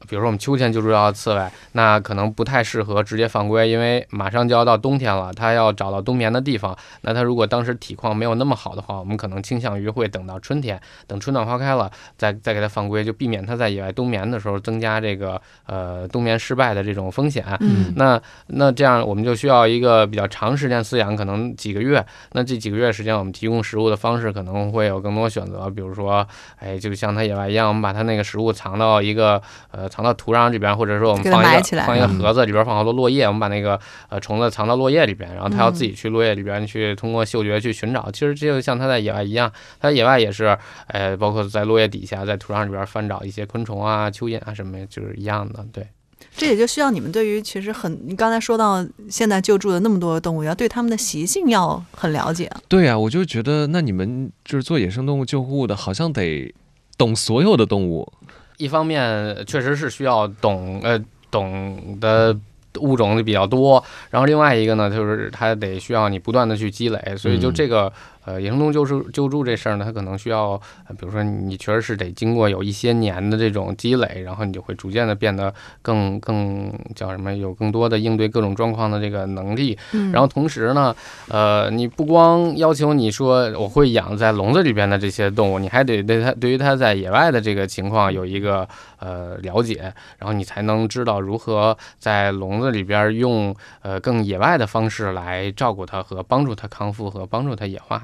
[0.07, 6.77] 比如说我们秋天救助到刺猬，那可能不太适合直接放归，因为马上就要到冬天了，它要找到冬眠的地方。
[7.03, 17.45] 那它如果当时体况没有那么好的话，我们可能倾向于会等到春天，等春暖花开了，再再给它放归，就避免它在野外冬眠的时候增加这个呃冬眠失败的这种风险。
[17.61, 22.05] 嗯，那那这样我们就需要一个比较长时间饲养，可能几个月。
[22.33, 26.25] 那这几个月时间，我们提供食物的方式可能会有更多选择，比如说，
[26.61, 29.43] 哎，就像它野外一样，我们把它那个食物藏到一个
[29.73, 29.89] 呃。
[29.97, 33.81] 藏到土壤里边，或者说我们放一个放一个盒子里边，放好多落叶，我们把那个
[34.11, 38.11] 呃虫子藏到落叶里边，然后它要自己去落叶里边去通过嗅觉去寻找。
[38.11, 40.55] 其实这就像它在野外一样，它野外也是，
[40.89, 45.65] 呃，包括在落叶底下，在土壤里边翻找一些昆虫啊、蚯蚓啊什么，就是一样的。
[45.73, 45.89] 对，
[46.37, 52.51] 这也就需要你们对于其实很，你刚才说到现在救助的那么多动物，要对它们的习性要很了解。
[52.69, 56.55] 对呀，我就觉得那你们就是做野生动物救护的，好像得
[56.99, 58.13] 懂所有的动物。
[58.57, 60.99] 一方面确实是需要懂呃
[61.31, 62.37] 懂的
[62.81, 67.93] 物种比较多，然后另外一个呢，就是它得需要你不断的去积累，所以就这个
[68.27, 70.59] 呃，野生动物救助救助这事儿呢，它可能需要，
[70.89, 79.79] 比如说你确实是得经过有一些年的这种积累，然后你就会逐渐的变得更更叫什么，有更多的应对各种状况的这个能力。
[80.13, 80.93] 然后同时呢，
[81.29, 98.03] 呃，你不光要求你说我会养在笼子里边的这些动物，你还得对它对于它在野外的这个情况有一个呃了解，然后你才能知道如何在笼子里边用呃更野外的方式来照顾它和帮助它康复和帮助它野化。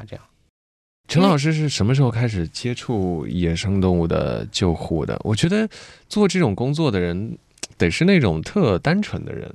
[1.08, 5.20] 陈老师是什么时候开始接触野生动物的救护的？
[5.24, 5.68] 我觉得
[6.08, 7.36] 做这种工作的人
[7.76, 9.54] 得是那种特单纯的人。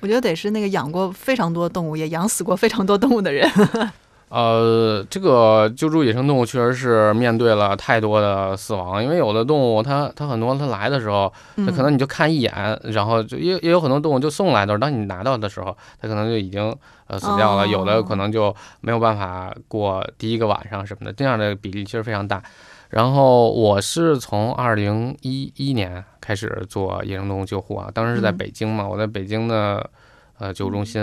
[0.00, 3.50] 我觉得得是那个养过非常多动物，也养死过非常多动物的人。
[4.30, 12.52] 呃，这个救助野生动物确实是面对了太多的死亡，因为有的动物它它很多它来的时候，它可能你就看一眼，
[12.84, 16.72] 然后就也也有很多动物就送来的，当你拿到的时候，它可能就已经
[17.08, 22.40] 呃死掉了，有的可能就没有办法过第一个晚上什么的，这样的比例其实非常大。
[22.90, 29.88] 然后我是从二零一一年开始做野生动物救护啊，当时是在北京嘛，我在北京的
[30.38, 31.00] 呃救护中心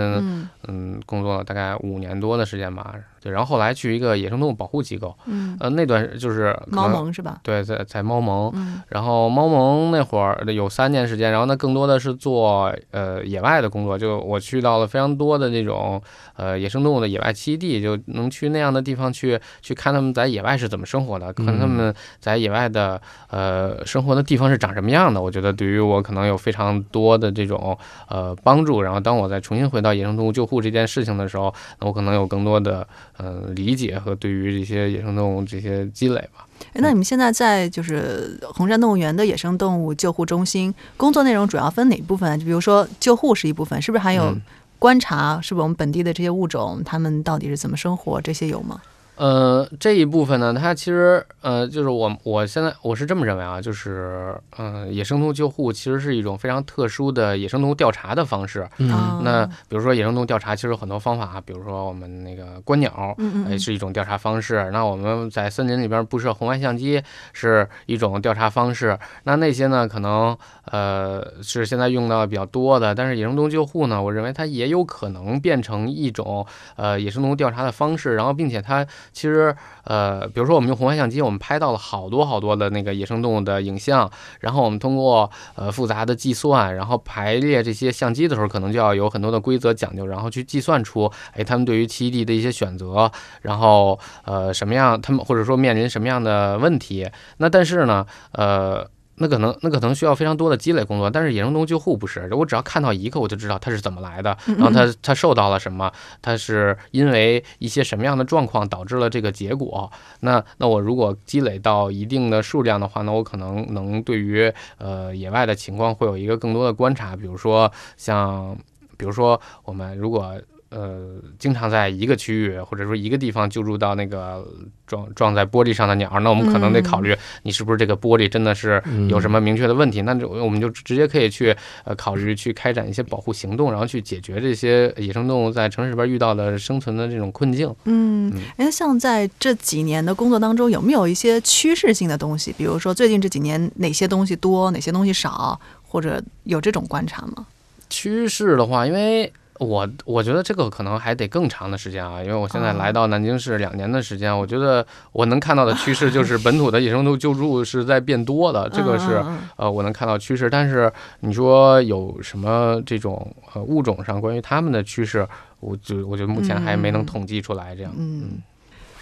[0.66, 2.94] 嗯工作了大概五年多的时间吧。
[3.20, 7.40] 对，然后后来去一个野生动物保护机构，嗯，呃，那段就是猫盟是吧？
[7.42, 16.00] 对，在在猫盟，嗯，然后猫盟那会儿有三年时间，然后那更多的是做呃野外的工作，就我去到了非常多的那种
[16.36, 23.00] 呃野生动物的野外栖地，就能去那样的地方去去看他们在野外是怎么生活的，看他们在野外的
[23.30, 25.20] 呃生活的地方是长什么样的。
[25.20, 27.76] 我觉得对于我可能有非常多的这种
[28.08, 28.80] 呃帮助。
[28.80, 32.86] 然后当我再重新回到野生动物救护这件事情的时候，我可能有更多的。
[33.18, 36.46] 呃，理解和对于这些野生动物这些积累吧。
[36.72, 42.38] 哎，那你们现在在就是红山动物园的野生动物救护中心工作内容主要分哪部分？
[42.38, 44.36] 就比如说救护是一部分，是不是还有
[44.78, 45.40] 观察？
[45.40, 48.20] 是不是我们本地的这些物种，它们到底是怎么生活？
[48.20, 48.80] 这些有吗？
[49.18, 58.68] 呃，这一部分呢，它其实呃，就是我我现在我是这么认为啊，就是呃，野生动物救护其实是一种非常特殊的野生动物调查的方式。
[58.78, 64.70] 嗯，那比如说野生动物调查，其实有很多方法，比如说我们那个观鸟，嗯是一种调查方式。
[64.72, 67.02] 那我们在森林里边布设红外相机
[67.32, 68.96] 是一种调查方式。
[69.24, 70.38] 那那些呢，可能
[70.70, 78.86] 呃是现在用到比较多的，但是野生动物救护呢，我认为它也有可能变成一种呃野生动物调查的方式，然后并且它。
[79.12, 93.10] 其实，呃，比如说我们用红外相机，我们拍到了好多好多的那个野生动物的影像，然后我们通过呃复杂的计算，然后排列这些相机的时候，可能就要有很多的规则讲究，然后去计算出，哎，他们对于栖地的一些选择，
[93.42, 97.08] 然后呃什么样，他们或者说面临什么样的问题。
[97.38, 98.88] 那但是呢，呃。
[99.18, 109.90] 那可能那可能需要非常多的积累工作，但是野生动物救护不是，我只要看到一个，我就知道它是怎么来的，然后它它受到了什么，它是因为一些什么样的状况导致了这个结果。
[110.20, 118.56] 那那我如果积累到一定的数量的话，那我可能能对于呃野外的情况会有一个更多的观察，比如说像
[118.96, 120.34] 比如说我们如果。
[120.70, 124.46] 呃，经常在一个区域或者说一个地方救助到那个
[124.86, 137.74] 撞撞在玻璃上的鸟，那我们可能得考虑你是不是这个玻璃真的是有什么明确的问题，那就我们就直接可以去呃考虑去开展一些保护行动，然后去解决这些野生动物在城市里边遇到的生存的这种困境。
[137.84, 142.54] 嗯，哎，像在这几年的工作当中，有没有一些趋势性的东西？
[142.58, 147.46] 比如说最近这几年哪些东西多，哪些东西少，或者有这种观察吗？
[147.88, 149.32] 趋势的话，因为。
[149.58, 159.22] 我我觉得这个可能还得更长的时间啊，因为我现在来到南京市两年的时间，我觉得我能看到的趋势就是本土的野生动物救助是在变多的， 这个是
[159.56, 160.48] 呃我能看到趋势。
[160.48, 165.26] 但是你说有什么这种呃物种上关于它们的趋势，
[165.60, 167.92] 我就我觉得目前还没能统计出来这样。
[167.96, 168.40] 嗯，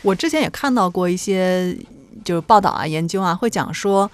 [0.02, 1.76] 我之前也看到过一些
[2.24, 4.10] 就是报道啊、研究啊，会讲说。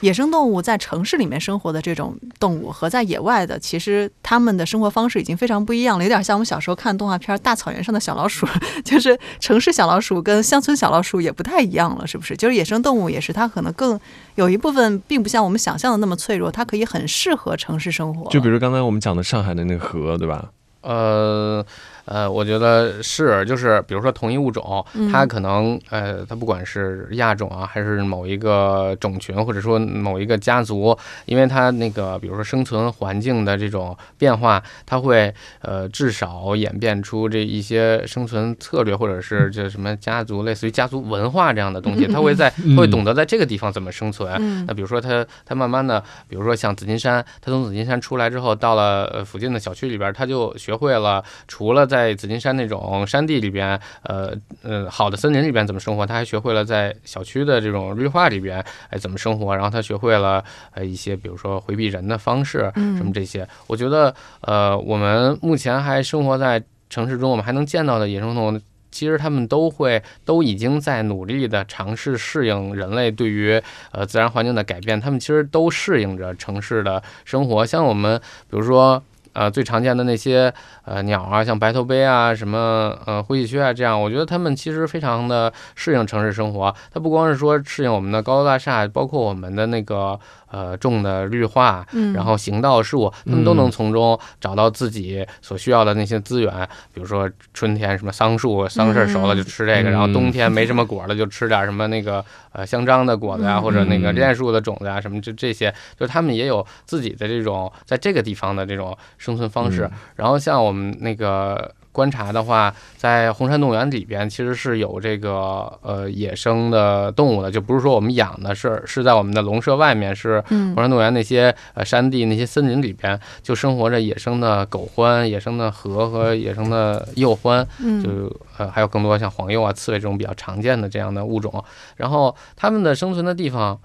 [0.00, 8.46] 野生动物在城市里面生活的这种动物和在野外的，其实他们的生活方式已经非常不一样了，有点像我们小时候看动画片《大草原上的小老鼠》，
[8.84, 12.36] 就是城市小老鼠跟乡村小老鼠也不太一样了，是不是？
[12.36, 13.98] 就是野生动物也是，它可能更
[14.34, 18.30] 有一部分并不像我们想象的那么脆弱，它可以很适合城市生活。
[18.30, 20.50] 就比如刚才我们讲的上海的那个河，对吧？
[20.82, 21.64] 呃。
[22.06, 44.66] 呃，我觉得是，就是比如说同一物种，它可能呃，它不管是亚种啊，还是某一个种群，或者说某一个家族，因为它那个比如说生存环境的这种变化，它会呃至少演变出这一些生存策略，或者是这什么家族，类似于家族文化这样的东西，它会在会懂得在这个地方怎么生存。
[44.66, 54.32] 那比如说它它慢慢的，比如说像紫金山，它从紫金山出来之后，到了附近的小区里边，它就学会了，除了在紫金山那种山地里边，呃
[54.62, 68.60] 呃好的森林里边怎么生活，他还学会了在小区的这种绿化里边哎怎么生活，然后他学会了呃一些比如说回避人的方式，什么这些，我觉得呃我们目前还生活在城市中，我们还能见到的野生动物。
[68.88, 77.66] 其实他们都会都已经在努力的尝试适应人类对于呃自然环境的改变，他们其实都适应着城市的生活。
[77.66, 79.02] 像我们比如说
[79.36, 80.52] 呃最常见的那些
[80.84, 86.74] 呃鸟啊，像白头鹎啊，什么呃灰喜鹊啊，这样，我觉得它们其实非常的适应城市生活。
[86.90, 90.18] 它不光是说适应我们的高楼大厦，包括我们的那个。
[90.56, 96.50] 呃，种的绿化，然后行道树，他们都能从中找到自己所需要的那些资源。
[96.94, 105.70] 比如说春天什么桑树，桑葚熟了就吃这个；然后冬天没什么果了，就吃点什么那个呃香樟的果子呀，或者那个楝树的种子啊，什么就这些。
[105.98, 109.90] 就他们也有自己的这种在这个地方的这种生存方式。
[110.14, 111.70] 然后像我们那个。
[111.96, 127.64] 观察的话，在红山动物园里边，其实是有这个呃野生的动物的，就不是说我们养的，是是在我们的笼舍外面，是红山动物园那些呃山地那些森林里边，就生活着野生的狗獾、野生的河和野生的鼬獾，
[128.02, 131.64] 就呃还有更多像黄鼬啊、刺猬这种比较常见的这样的物种，
[131.96, 133.80] 然后它们的生存的地方。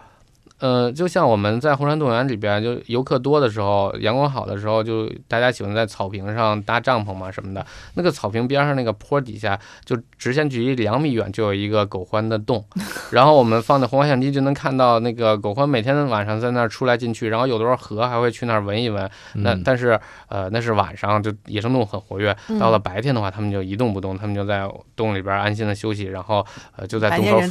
[0.62, 7.66] 呃，就像我们在红山动物园里边，就游客多的时候，阳光好的时候，就大家喜欢在草坪上搭帐篷嘛什么的。
[7.96, 12.64] 那个草坪边上那个坡底下，就直线距离两米远就有一个狗獾的洞，
[13.10, 19.10] 然后我们放的红外相机就能看到那个狗獾每天晚上在那儿出来进去，然后有的时候河还会去那儿闻一闻。
[19.34, 22.38] 那但是呃那是晚上，就野生动物很活跃。
[22.60, 26.46] 到了白天的话，它们就一动不动，它们就在洞里边安心的休息，然后
[26.76, 27.50] 呃就在洞口附近，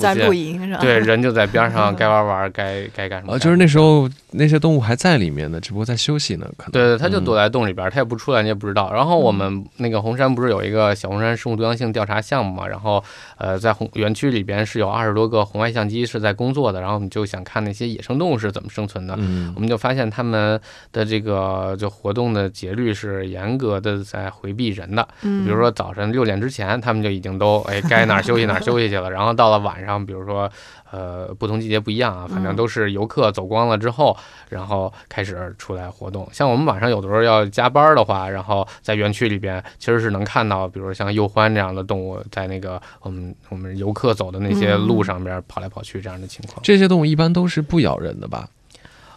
[0.79, 2.89] 对，人就在边 上该玩玩该。
[3.01, 3.39] 该干什么？
[3.39, 6.47] 就是那时候那些动物还在里面呢，只不过在休息呢。
[6.57, 8.93] 可能对对，它就躲在洞里边，它也不出来，你也不知道。
[8.93, 12.67] 然后我们那个红山不是有一个小红山生物多样性调查项目嘛？
[12.67, 13.03] 然后
[13.39, 16.81] 呃，在红园区里边是有二十多个红外相机是在工作的。
[16.81, 19.15] 然后我们就想看那些野生动物是怎么生存的。
[19.55, 20.61] 我们就发现它们
[20.93, 25.07] 的这个就活动的节律是严格的在回避人的。
[25.23, 29.11] 比如说早晨六点之前，它们就已经都哎该哪儿休息哪儿休息去了。
[29.11, 30.51] 然后到了晚上，比如说。
[30.91, 34.17] 呃，不同季节不一样啊，反正都是游客走光了之后，
[34.49, 36.29] 然后开始出来活动。
[36.33, 46.61] 像我们晚上有的时候要加班的话，然后在园区里边其实是能看到，比如像鼬獾这样的动物在那个我们我们游客走的那些路上边跑来跑去这样的情况。
[46.63, 48.49] 这些动物一般都是不咬人的吧？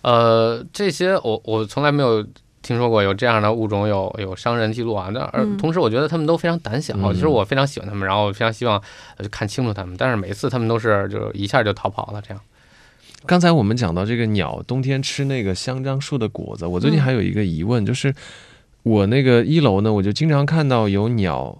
[0.01, 2.25] 呃，这些我我从来没有。
[2.63, 8.82] 听说过有这样的物种有有伤人记录啊，那而同时我觉得他们都非常胆小，其实我非常喜欢他们，然后非常希望
[9.30, 12.41] 看清楚他们，但是每次他们都是就一下就逃跑了这样。
[13.28, 18.15] 刚才我们讲到这个鸟冬天吃那个香樟树的果子，我最近还有一个疑问，就是
[18.82, 21.60] 我那个一楼呢，我就经常看到有鸟。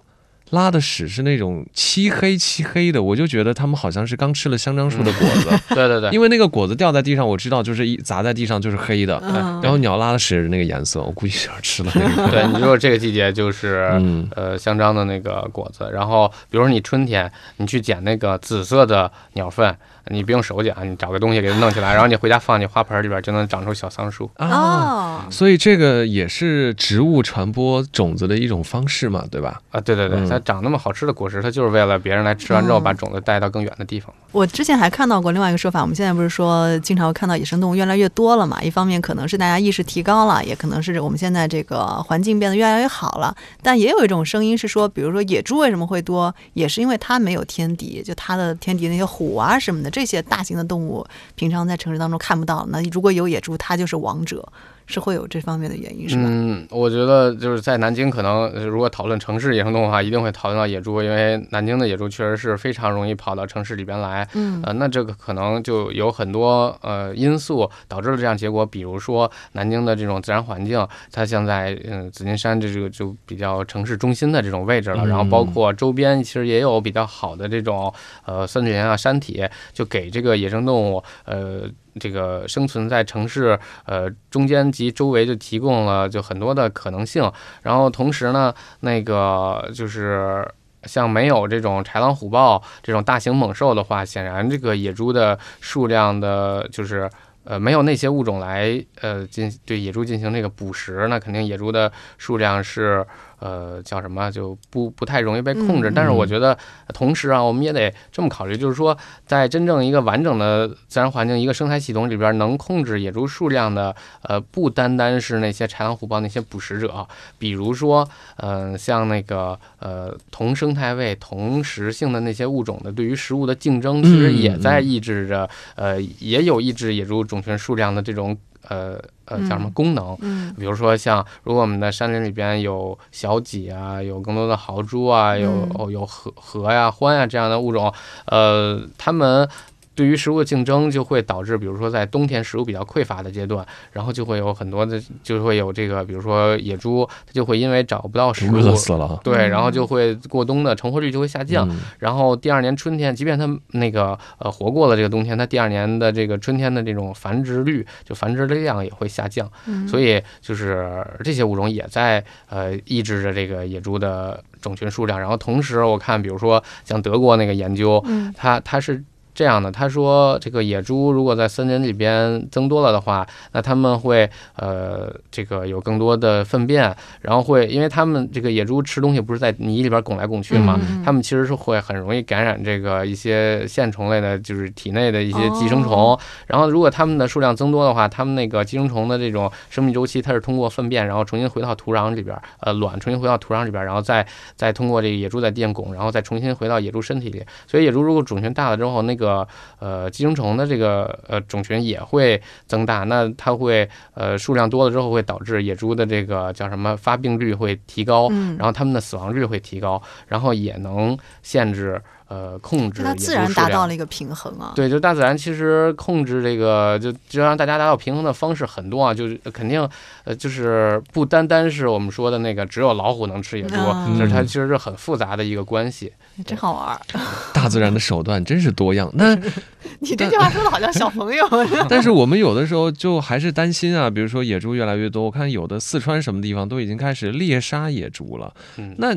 [0.54, 5.50] 拉的屎是那种漆黑漆黑的，我就觉得他们好像是刚吃了香樟树的果子。
[5.74, 9.20] 对对对，因为那个果子掉在地上，我知道就是一砸在地上就是黑的。
[9.62, 11.92] 然后鸟拉的屎那个颜色，我估计是吃了。
[12.32, 14.00] 对，你说这个季节就是
[14.34, 15.86] 呃香樟的那个果子。
[15.92, 19.76] 然后比如说你春天你去捡那个紫色的鸟粪。
[20.08, 25.26] 你不用手捡，你找个东西给它弄起来，然后你回家放进花盆里边，就能长出小桑树啊。
[25.30, 29.62] 所以这个也是植物传播种子的一种方式嘛，对吧？
[29.70, 34.14] 啊，对对对，它长那么好吃的果实，它就是为了别人来吃完之后把种子带到更远的地方。
[34.32, 38.62] 我之前还看到过另外一个说法，我们现在不是说经常会看到野生动物越来越多了嘛？
[38.62, 43.34] 一方面可能是大家意识提高了，也可能是我们现在这个环境变得越来越好了。
[43.62, 49.90] 但也有一种声音是说，比如说野猪为什么会多，也是因为它没有天敌，就它的天敌那些虎啊什么的。
[49.90, 54.46] 这些大型的动物平常在城市当中看不到，那如果有野猪，它就是王者。
[54.86, 56.22] 是会有这方面的原因，是吧？
[56.26, 64.28] 嗯，我觉得就是在南京，可能如果讨论城市野生动物的话，一定会讨论到野猪，因为南京的野猪确实是非常容易跑到城市里边来。
[64.34, 77.92] 嗯，呃，那这个可能就有很多呃因素导致了这样结果，比如说南京的这种自然环境，它现在嗯紫金山这个就比较城市中心的这种位置了，然后包括周边其实也有比较好的这种
[78.26, 79.42] 呃森林啊山体，
[79.72, 81.62] 就给这个野生动物呃。
[82.00, 87.30] 这个生存在城市呃中间及周围就提供了就很多的可能性，
[87.62, 90.46] 然后同时呢，那个就是
[90.84, 97.10] 像没有这种豺狼虎豹这种大型猛兽的话，显然这个野猪的数量的就是
[97.44, 103.06] 呃，没有那些物种来呃进对野猪进行这个捕食，那肯定野猪的数量是。
[103.38, 105.92] 呃，叫什么就不不太容易被控制。
[105.94, 106.56] 但是我觉得，
[106.92, 117.06] 同时啊，我们也得这么考虑，就是说，在真正一个完整的自然环境、一个生态系统里边，能控制野猪数量的，呃，不单单是那些豺狼虎豹那些捕食者，
[117.38, 128.36] 比如说，嗯，像那个呃同生态位、同食性的那些物种的，对于食物的竞争，其实也在抑制着，呃，也有抑制野猪种群数量的这种。
[128.68, 130.16] 呃呃，叫什么功能？
[130.20, 137.92] 嗯，比如说像，如果我们的山林里边有小脊啊，有更多的豪猪啊，有有河河呀、獾呀这样的物种，
[138.26, 139.48] 呃，它们。
[139.94, 149.20] 对于食物的竞争就会导致，比如说在冬天食物比较匮乏的阶段，然后就会有很多的，就会有这个，比如说野猪，它就会因为找不到食物，饿死了。
[149.22, 151.68] 对，然后就会过冬的成活率就会下降，
[151.98, 159.48] 然后第二年春天，即便它那个呃活过了这个冬天，它第二年的这个春天的这种繁殖率，就繁殖的量也会下降。
[159.86, 165.20] 所以就是这些物种也在呃抑制着这个野猪的种群数量。
[165.20, 168.04] 然后同时我看，比如说像德国那个研究，
[168.36, 169.02] 它它是。
[169.34, 186.16] 这样的，他说，这个野猪如果在森林里边增多了的话，那他们会呃，这个有更多的粪便，然后会，因为他们这个野猪吃东西不是在泥里边拱来拱去嘛，他们其实是会很容易感染这个一些线虫类的，就是体内的一些寄生虫。
[186.46, 194.24] 然后如果它们的数量增多的话，它们那个寄生虫的这种生命周期，它是通过粪便，然后重新回到土壤里边，呃，卵重新回到土壤里边，然后再
[194.54, 197.42] 再通过这个野猪在地拱，然后再重新回到野猪身体里。
[197.66, 199.48] 所以野猪如果种群大了之后，那个个
[199.78, 212.00] 呃寄生虫的这个呃种群也会增大，那它会呃数量多了之后会导致野猪的这个叫什么发病率会提高，然后它们的死亡率会提高，然后也能限制。
[212.26, 214.72] 呃，控制它自然达到了一个平衡啊。
[214.74, 219.12] 对，就大自然其实控制这个，就就让大家达到平衡的方式很多啊。
[219.12, 219.86] 就是肯定，
[220.24, 223.76] 呃，就是不单单是我们说的那个只有老虎能吃野猪，
[224.18, 226.12] 就是它其实是很复杂的一个关系。
[226.44, 227.00] 真好玩，
[227.52, 229.08] 大自然的手段真是多样。
[229.14, 229.34] 那
[230.00, 231.46] 你这句话说的好像小朋友。
[231.88, 238.52] 但是我们有的时候就还是担心啊，比如说野猪越来越多，我看有的四川什么地方都已经开始猎杀野猪了。
[238.78, 239.14] 嗯，那。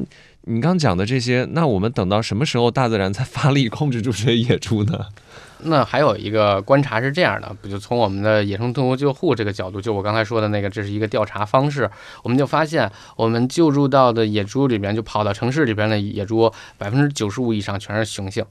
[0.49, 5.05] 你刚讲的这些，那我们等到什么时候大自然才发力控制住这些野猪呢？
[5.63, 11.89] 那还有一个观察是这样的，不就从我们的野生动物救护这个角度，就我刚才说的那个，这是一个调查方式，
[12.23, 18.45] 我们就发现，我们救助到的野猪里边，就跑到城市里边的野猪，百分之九十五以上全是雄性。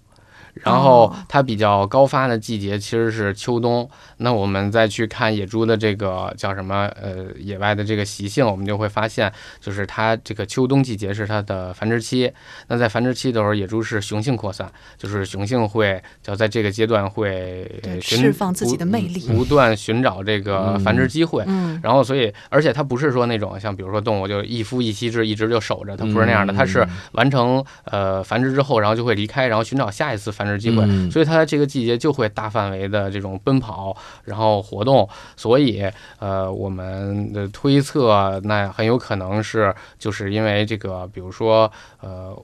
[0.62, 3.88] 然后它比较高发的季节其实是秋冬。
[4.18, 9.30] 那我们再去看野猪的这个叫什么呃野外的这个习性，我们就会发现，
[9.60, 12.32] 就是它这个秋冬季节是它的繁殖期。
[12.68, 21.44] 那在繁殖期的时候，野猪是雄性扩散，就是雄性会叫在这个阶段会释放自己的魅力，不断寻找这个繁殖机会。
[21.46, 21.78] 嗯。
[21.82, 30.86] 然后所以，而且它不是说那种像比如说动物就一夫一妻制一直就守着，它不是那样的，它是完成呃繁殖之后，然后就会离开，然后寻找下一次繁殖机会。
[31.10, 33.96] 所以它在这个季节就会大范围的这种奔跑。
[34.24, 35.84] 然后活动，所以
[36.18, 41.70] 呃，我们的推测，那很有可能是就是因为这个，比如说
[42.00, 42.36] 呃，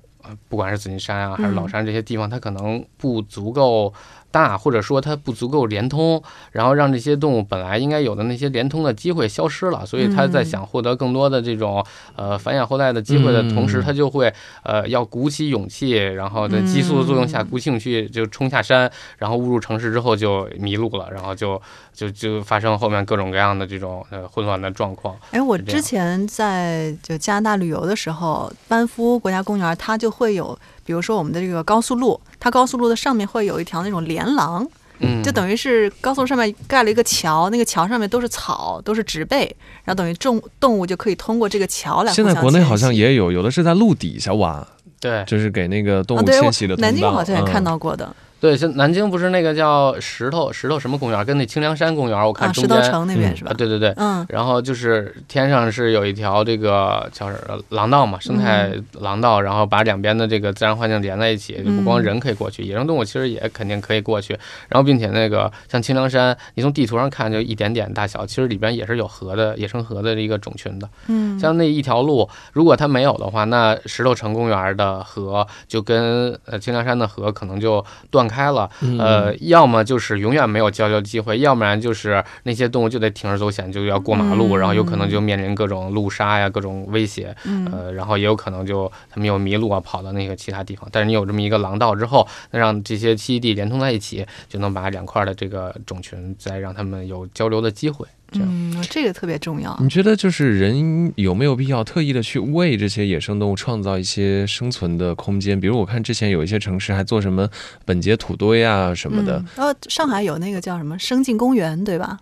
[0.48, 3.92] 不管是紫金山啊，还是老山这些地方，它可能不足够。
[4.32, 6.20] 大，或者说它不足够连通，
[6.50, 11.84] 然后让这些动物本来应该有的那些连通的机会消失了，所以它在想获得更多的这种
[12.16, 21.60] 呃繁衍后代的机会的同时，它就会呃要鼓起勇气，然后在激素的作用下鼓起勇气就冲下山，然后误入城市之后就迷路了，然后就
[21.94, 25.16] 就就发生后面各种各样的这种呃混乱的状况。
[25.30, 30.58] 哎，我之前在就加拿大旅游的时候，班夫国家公园它就会有。
[30.84, 34.66] 比如说我们的这个高速路，它高速路的上面会有一条那种连廊，
[34.98, 39.44] 嗯，就等于是高速上面盖了一个桥，那个桥上面都是草，都是植被，
[39.84, 42.12] 然后等于动动物就可以通过这个桥来。
[42.12, 44.66] 现在国内好像也有，有的是在路底下挖，
[44.98, 48.12] 对，就是给那个动物迁徙的南京好像也看到过的。
[48.42, 53.52] 对，像南京不是那个叫石头石头什么公园，跟那清凉山公园，我看中间石头城那边是吧？
[53.56, 54.26] 对对对，嗯。
[54.28, 57.30] 然后就是天上是有一条这个叫
[57.68, 64.36] 廊道嘛，生态廊道，然后把两边的这个自然环境连在一起，就不光人可以过去，野生动物其实也肯定可以过去。
[64.68, 70.88] 然后并且那个像清凉山，你从地图上看就一点点大小，其实里边也是有河的，野生河的一个种群的。
[71.06, 71.38] 嗯。
[71.38, 78.52] 像那一条路，如果它没有的话，那石头城公园的河就跟呃清凉山的河可能就断开。
[78.52, 78.68] 了，
[78.98, 87.34] 呃，要么就是永远没有交流机会，要不然就是那些动物就得铤而走险，就要过马路，然后有可能就面临各种路杀呀、各种威胁，
[87.70, 90.88] 呃，然后也有可能就他们又迷路啊，跑到那个其他地方。
[90.92, 98.06] 但是你有这么一个廊道之后，那让这些栖息地连通在一起，就能把两块的这个种群再让他们有交流的机会。
[98.40, 99.76] 嗯，这个特别重要。
[99.80, 105.58] 你觉得就是人有没有必要特意的去为这些野生动物创造一些生存的空间？
[105.60, 107.48] 比如我看之前有一些城市还做什么
[107.84, 109.44] 本节土堆啊什么的。
[109.56, 112.18] 呃，上海有那个叫什么生境公园，对吧？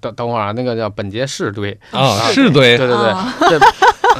[0.00, 3.58] 等等会儿啊，那个叫本节市堆啊，市堆，对对对。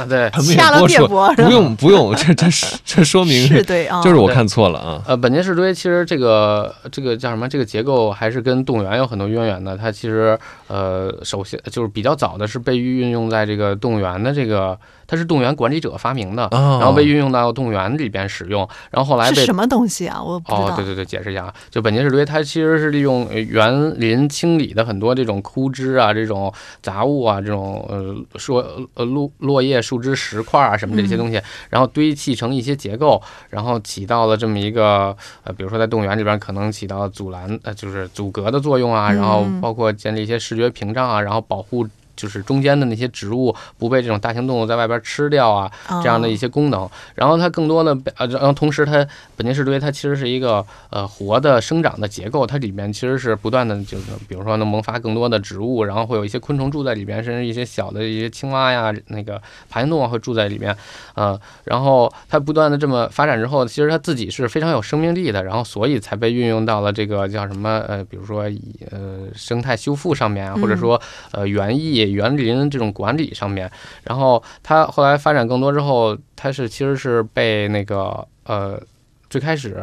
[0.05, 2.47] 对， 掐了别播，不用不用，这这
[2.85, 5.01] 这说明是对啊，就是我看错了啊。
[5.07, 7.47] 呃，本节市堆其实这个这个叫什么？
[7.47, 9.77] 这个结构还是跟动物园有很多渊源的。
[9.77, 10.37] 它其实
[10.67, 14.77] 呃，首先就是比较早的是被运用在这个动物园的这个。
[15.07, 20.21] 它是动物园管理者发明的，然后被运用到动物园里边使用，然后后来被什么东西啊？
[20.21, 41.87] 我哦，对对对，解释一下啊，就本节石堆，它其实是利用园林清理的很多这种枯枝啊、这种杂物啊、这种呃说呃落落叶、树枝、石块啊什么这些东西，然后堆砌成一些结构，然后起到了这么一个呃，比如说在动物园里边可能起到阻拦呃，就是阻隔的作用啊，然后包括建立一些视觉屏障啊，然后保护。
[42.17, 45.71] 就是中间的那些植物不被这种大型动物在外边吃掉啊，
[46.03, 46.89] 这样的一些功能。
[47.15, 60.75] 然后它更多的呃，然后同时它本节石堆它其实是一个呃活的生长的结构，它里面其实是不断的就是比如说能萌发更多的植物，然后会有一些昆虫住在里边，甚至一些小的一些青蛙呀，那个爬行动物会住在里面，
[61.15, 68.43] 呃，然后它不断的这么发展之后，其实它自己是非常有生命力的，然后所以才被运用到了这个叫什么呃，比如说
[68.89, 70.99] 呃生态修复上面啊，或者说
[71.31, 72.06] 呃园艺。
[72.11, 73.69] 园林这种管理上面，
[74.03, 78.81] 然后它后来发展更多之后，它是其实是被那个呃，
[79.29, 79.77] 最开始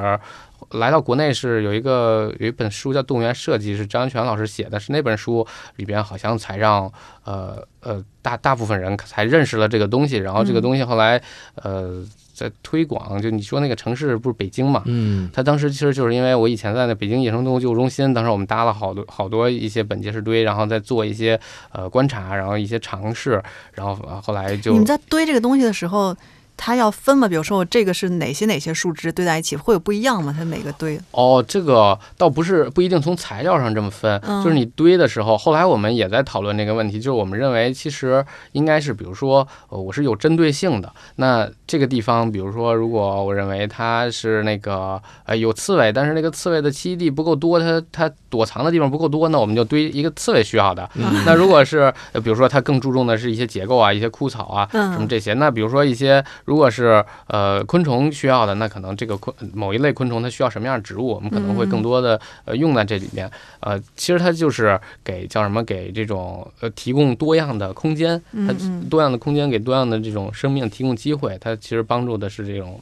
[0.71, 5.47] 来到国内是有一个有一本书叫《动物园设计》，是张安全老师写的，是那本书
[5.77, 6.91] 里边好像才让
[7.25, 11.23] 呃呃大大部分人才认识了这个东西，然后这个东西后来
[11.57, 12.05] 呃。
[12.35, 14.83] 在推广，就你说那个城市不是北京嘛？
[14.87, 21.41] 嗯，他当时其实就是因为我以前在那北京野生动物救助中心，当时我们搭了好多好多一些本节石堆，然后再做一些
[21.73, 26.15] 呃观察，然后一些尝试，然后后来就你们在堆这个东西的时候。
[26.57, 27.29] 它要分吗？
[27.29, 30.35] 比如说我这个是哪些哪些树枝堆在一起，会有不一样吗？
[30.37, 30.99] 它每个堆？
[31.11, 40.93] 哦，这个倒不是不一定从材料上这么分，就是你堆的时候，后来我们也在讨论这个问题，就是我们认为其实应该是，比如说呃，我是有针对性的。
[41.17, 50.91] 那这个地方，比如说如果我认为它是那个呃有刺猬，但是那个刺猬的栖息地不够多，它它躲藏的地方不够多，那我们就堆一个刺猬需要的。
[51.25, 51.93] 那如果是
[52.25, 56.25] 比如说它更注重的是一些结构啊，一些枯草啊，什么这些，那比如说一些。
[56.47, 63.31] 如果是呃昆虫需要的，那可能这个昆某一类昆虫它需要什么样的植物，我们可能会更多的呃用在这里面。
[63.61, 68.55] 呃，其实它就是给叫什么给这种呃提供多样的空间，它
[68.89, 72.81] 多样的空间给多样的这种生命提供机会，它其实帮助的是这种。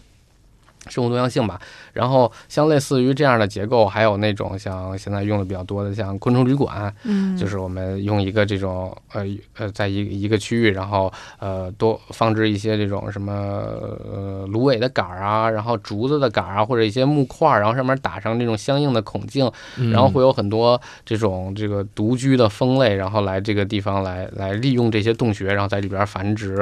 [0.89, 1.61] 生物多样性吧，
[1.93, 9.25] 然后像类似于这样的结构，还有那种像现在用的比较多的，像昆虫旅馆，嗯，就是我们用一个这种呃
[9.57, 19.49] 呃，在一一个区域，然后呃多放置一些这种什么呃芦苇的杆儿啊，然后竹子的杆儿啊，或者一些木块儿，然后上面打上这种相应的孔径，
[19.93, 26.55] 然后会有很多这种这个独居的蜂类，然后来这个地方来来利用这些洞穴，然后在里边繁殖，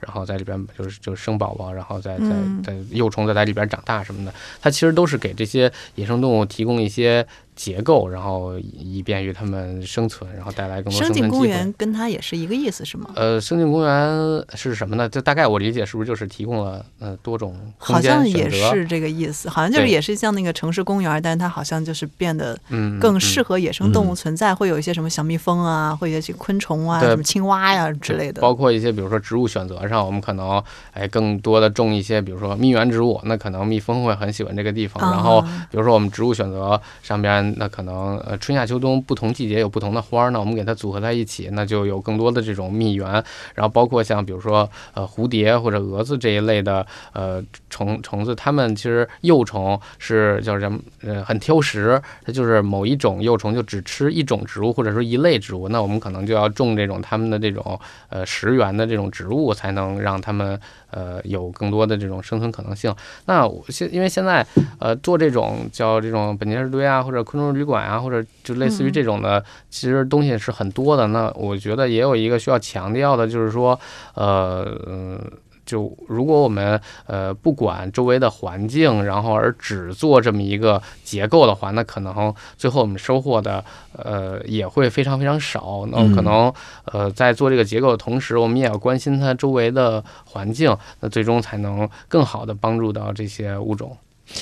[0.00, 2.26] 然后在里边就是就生宝宝，然后再在
[2.64, 3.67] 在幼虫再在里边。
[3.68, 7.26] 长大什么的，它其实都是给这些野生动物提供一些。
[7.58, 11.28] 结构，然后以便于它们生存，然后带来更多生存机会。
[11.28, 13.10] 公园跟它也是一个意思，是吗？
[13.16, 15.08] 呃，生境公园是什么呢？
[15.08, 22.56] 就大概我理解，是不是就是提供了呃多种好像也是这个意思，好像就是也是像那个城市公园，但是它好像就是变得
[23.00, 28.40] 更适合野生动物存在，会有一些什么小蜜蜂啊，会有一些昆虫啊，什么青蛙呀之类的。
[28.40, 35.10] 包括一些比如说植物选择上，我们可能哎更多的种一些，比如说蜜源植物，那可能蜜蜂会很喜欢这个地方。
[35.10, 37.47] 然后比如说我们植物选择上边。
[37.56, 43.08] 那可能呃春夏秋冬不同季节有不同的花儿，那我们给它组合在一起，那就有更多的这种蜜源。
[43.54, 57.78] 然后包括像比如说呃蝴蝶或者蛾子这一类的呃虫虫子，它们其实幼虫是叫什么呃很挑食，它就是某一种幼虫就只吃一种植物或者说一类植物，那我们可能就要种这种它们的这种
[58.08, 60.58] 呃食源的这种植物，才能让它们。
[60.90, 62.94] 呃，有更多的这种生存可能性。
[63.26, 64.46] 那现因为现在，
[64.78, 71.06] 呃，做这种叫这种本节石堆啊，或者昆虫旅馆啊，或者就类似于这种的，其实东西是很多的。
[71.06, 73.78] 那我觉得也有一个需要强调的，就是说，
[74.14, 75.18] 呃，
[75.64, 83.62] 就如果我们呃不管周围的环境，然后而只做这么一个结构的话，那可能最后我们收获的
[83.92, 85.86] 呃也会非常非常少。
[85.92, 86.52] 那可能
[86.86, 93.94] 呃在做这个结构的同时，我们也要关心它周围的环境，那最终才能更好的帮助到这些物种。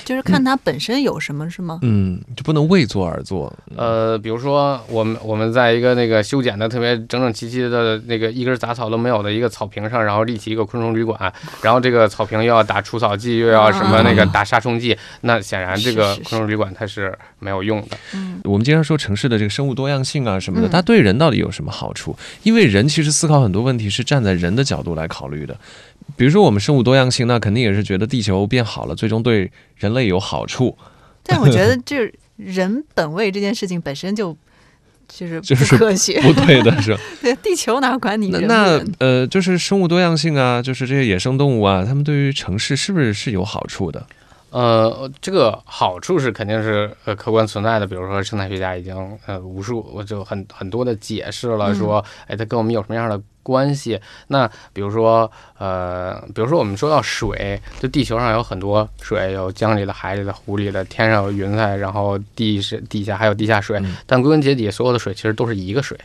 [0.04, 1.78] 就是看它本身有什么是吗？
[1.82, 3.52] 嗯，就不能为做而做。
[3.76, 11.32] 呃，比如说我们我们在一个那个修剪的特别整整齐齐的那个一根杂草都没有的一个草坪上，然后立起一个昆虫旅馆，
[11.62, 17.96] 然后这个草坪又要打除草剂，又要什么那个打杀虫剂，那显然这个昆虫旅馆它是没有用的。
[18.14, 22.16] 嗯，我们经常说城市的这个生物多样性啊什么的，它对人到底有什么好处？
[22.42, 25.56] 因为人其实思考很多问题是站在人的角度来考虑的。
[26.14, 30.76] 比如说我们生物多样性，那肯定也是觉得地球变好了，最终对人类有好处。
[31.22, 34.36] 但我觉得，就是人本位这件事情本身就
[35.08, 36.96] 就是就是不科学，不对的是。
[37.22, 38.28] 对，地球哪管你？
[38.28, 44.06] 那呃，就是生物多样性啊，就是这些野生动物啊，它们对于城市是不是是有好处的？
[44.50, 54.00] 呃，这个好处是肯定是呃客观存在的，比如说生态学家已经呃无数我就很很多的解释了，说哎它跟我们有什么样的关系？
[54.28, 65.98] 那比如说呃，比如说我们说到水，就地球上有很多水，有江里的、海里的、湖里的，天上有云彩，然后地是地下还有地下水，但归根结底，所有的水其实都是一个水。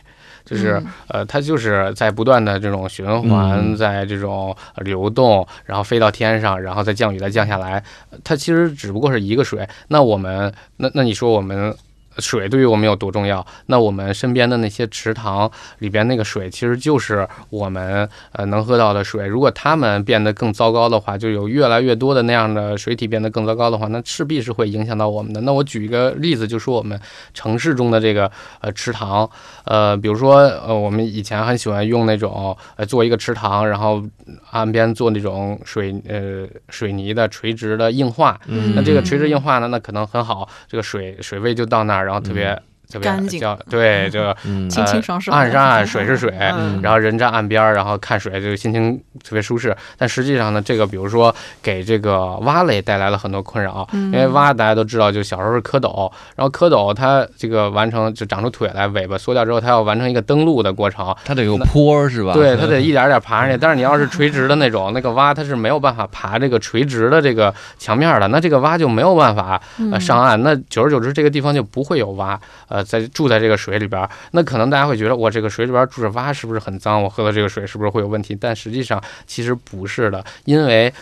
[0.44, 7.82] 就是呃，它就是在不断的这种循环，在这种流动，然后飞到天上，然后再降雨，再降下来。
[8.24, 9.68] 它其实只不过是一个水。
[9.88, 11.74] 那我们，那那你说我们？
[12.18, 13.44] 水对于我们有多重要？
[13.66, 19.26] 那我们身边的那些池塘里边那个水，其实就是我们呃能喝到的水。
[19.26, 25.40] 如果它们变得更糟糕的话，就有越来越多的那样的水体变得更糟糕的话，那势必是会影响到我们的。
[25.40, 27.00] 那我举一个例子，就说我们
[27.32, 29.28] 城市中的这个呃池塘，
[29.64, 34.02] 呃，比如说呃我们以前很喜欢用那种呃做一个池塘，然后
[34.50, 38.38] 岸边做那种水呃水泥的垂直的硬化。
[38.74, 42.01] 那这个垂直硬化呢，那可能很好，这个水水位就到那儿。
[42.04, 42.60] 然后特别
[42.92, 44.36] 特别干净，对，这个
[44.68, 46.30] 清清爽爽，岸是岸，水是水，
[46.82, 49.74] 然后人站岸边，然后看水，这个心情特别舒适。
[49.96, 62.34] 但实际上呢，这个比如说给这个蛙类带来了很多困扰，因为蛙大家都知道，就小时候是蝌蚪，然后蝌蚪它这个完成就长出腿来，尾巴缩掉之后，它要完成一个登陆的过程，它得有坡是吧？
[62.34, 63.56] 对，它得一点点爬上去。
[63.56, 69.58] 但是你要是垂直的那种，那个蛙它是没有办法爬这个垂直的这个墙面的，那这个蛙就没有办法
[69.98, 70.42] 上岸。
[70.42, 72.38] 那久而久之，这个地方就不会有蛙，
[72.68, 72.81] 呃。
[72.84, 77.02] 在住在这个水里边，那可能大家会觉得我这个水里边住着蛙是不是很脏？
[77.02, 78.36] 我喝的这个水是不是会有问题？
[78.38, 80.92] 但实际上其实不是的，因为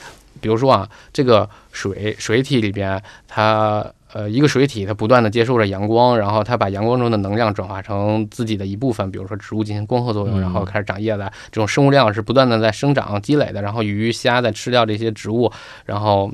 [0.40, 15.52] 比如说啊，这个水水体里边，它呃一个水体它不断的接受着阳光，然后它把阳光中的能量转化成自己的一部分，比如说植物进行光合作用，然后开始长叶子，这种生物量是不断的在生长积累的，然后鱼虾在吃掉这些植物，
[15.84, 16.32] 然后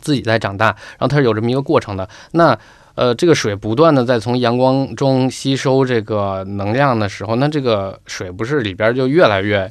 [0.00, 2.08] 自己在长大，然后它是有这么一个过程的。
[2.32, 2.58] 那
[2.94, 9.70] 呃，这个水不断的在从阳光中吸收这个能量的时候，那这个水不是里边就越来越。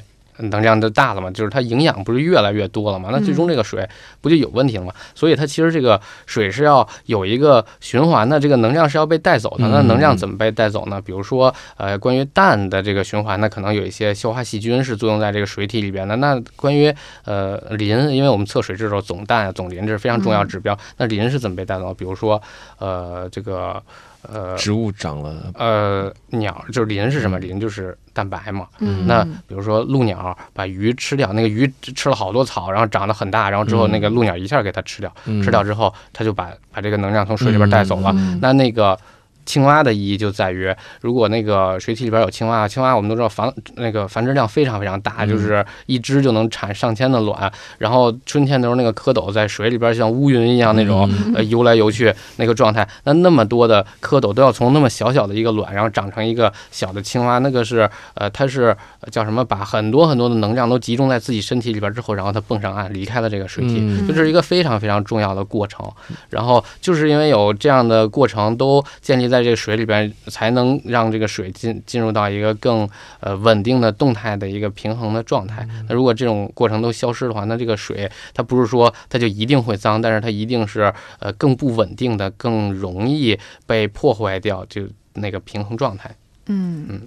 [0.50, 3.88] 能量就大了嘛，就是它营养不是越来越多了嘛，那最终这个水
[4.20, 4.92] 不就有问题了嘛？
[5.14, 9.68] 所以它其实这个水是要有一个循环的，这个能量是要被带走的。
[9.68, 11.00] 那能量怎么被带走呢？
[11.00, 16.16] 比如说，呃，关于氮的这个循环，那可能有一些消化细菌是作用在这个水体里边的。
[16.16, 20.76] 那关于呃磷，因为我们测水质的时候总氮、总磷这是非常重要指标。
[20.96, 21.94] 那磷是怎么被带走？
[21.94, 22.40] 比如说，
[22.78, 23.82] 呃，这个。
[24.22, 27.38] 呃，植物长了，呃，鸟就是磷是什么？
[27.38, 28.66] 磷就是蛋白嘛。
[29.06, 35.12] 那比如说鹭鸟把鱼吃掉，那个鱼吃了好多草，然后长得很大，然后之后那个鹭鸟一下给它吃掉，
[35.42, 38.12] 吃掉之后，它就把把这个能量从水里边带走了。
[38.40, 38.98] 那那个。
[39.44, 47.50] 青蛙的意义就在于，如果那个水体里边有青蛙，青蛙我们都知道繁那个繁殖量非常非常大，就是一只就能产上千的卵。
[47.78, 58.76] 然后春天的时候，那个蝌蚪在水里边像乌云一样那种呃游来游去那个状态，那那么多的蝌蚪都要从那么小小的一个卵，然后长成一个小的青蛙，那个是呃它是
[59.10, 59.44] 叫什么？
[59.44, 65.84] 把很多很多的能量都集中在自己身体里边之后，然后它蹦上岸离开了这个水体，就是一个非常非常重要的过程。
[66.30, 69.31] 然后就是因为有这样的过程都建立。
[69.32, 72.88] 在这个水里边，才能让这个水进进入到一个更
[73.20, 75.66] 呃稳定的动态的一个平衡的状态。
[75.88, 86.14] 那如果这种过程都消失的话，那这个水它不是说它就一定会脏，但是它一定是呃更不稳定的，更容易被破坏掉，就那个平衡状态。
[86.46, 87.00] 嗯嗯，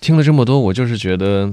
[0.00, 1.50] 听了这么多，我就是觉得，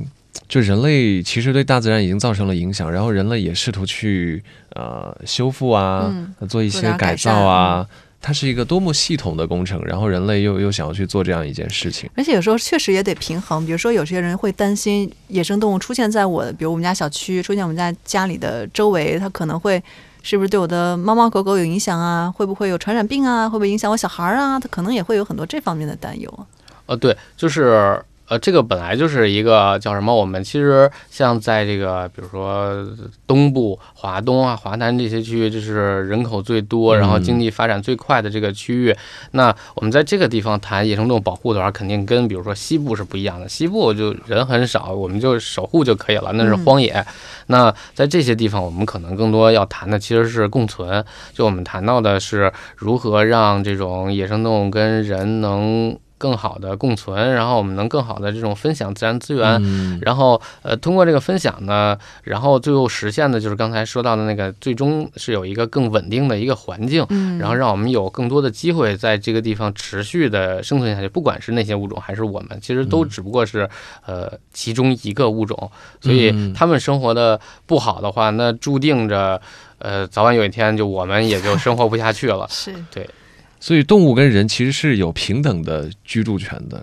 [0.47, 4.43] 就人类其实对大自然已经造成了影响，然后人类也试图去
[4.73, 6.11] 呃修复啊，
[6.47, 7.85] 做一些改造啊。
[8.21, 13.65] 它是一个多么系统的工程，然后人类又又想要去做这样一件事情，而且有时候确实也得平衡。
[13.65, 19.81] 比如说，有些人会担心野生动物出现在我，比如我们家小区，出现我们家家里的周围，它可能会
[20.21, 22.29] 是不是对我的猫猫狗狗有影响啊？
[22.29, 23.47] 会不会有传染病啊？
[23.47, 24.59] 会不会影响我小孩啊？
[24.59, 26.45] 他可能也会有很多这方面的担忧啊。
[26.87, 28.03] 呃，对，就是。
[28.29, 30.15] 呃，这个本来就是一个叫什么？
[30.15, 32.87] 我们其实像在这个，比如说
[33.25, 38.95] 东部、华东啊、华南这些区域，就是人口最多，然后经济发展最快的这个区域。
[39.31, 43.49] 那我们在这个地方谈野生动物保护的话，肯定跟比如说西部是不一样的。
[43.49, 47.03] 西部就人很少，我们就守护就可以了，那是荒野。
[47.47, 51.03] 那在这些地方，我们可能更多要谈的其实是共存。
[51.33, 55.97] 就我们谈到的是如何让这种野生动物跟人能。
[56.19, 67.03] 更好的共存，然后我们能更好的这种分享自然资源，然后呃通过这个分享呢，然后最后实现的就是刚才说到的那个，最终是有一个更稳定的一个环境，
[67.39, 71.07] 然后让我们有更多的机会在这个地方持续的生存下去。
[71.07, 73.67] 不管是那些物种还是我们，其实都只不过是
[74.05, 79.41] 呃其中一个物种，所以他们生活的不好的话，那注定着
[79.77, 82.45] 呃早晚有一天就我们也就生活不下去了。
[82.51, 83.09] 是对。
[83.59, 86.81] 所以动物跟人其实是有平等的居住权的，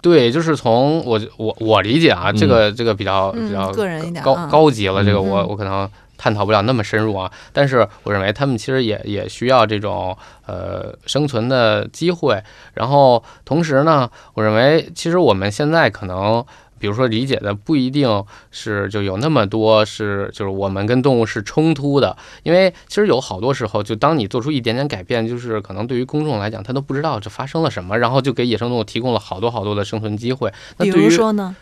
[0.00, 12.42] 对，就是从我我我理解啊，这个这个比较比较个人一点高高级了，这个我我可能探讨不了那么深入啊，但是我认为他们其实也也需要这种呃生存的机会，
[12.74, 16.44] 然后同时呢，我认为其实我们现在可能。
[16.78, 30.52] 比如说，理解的不一定是就有那么多是就是我们跟动物是冲突的，因为其实有好多时候，就当你做出一点点改变，就是可能对于公众来讲，他都不知道这发生了什么，然后就给野生动物提供了好多好多的生存机会。
[30.76, 31.56] 那比如说呢？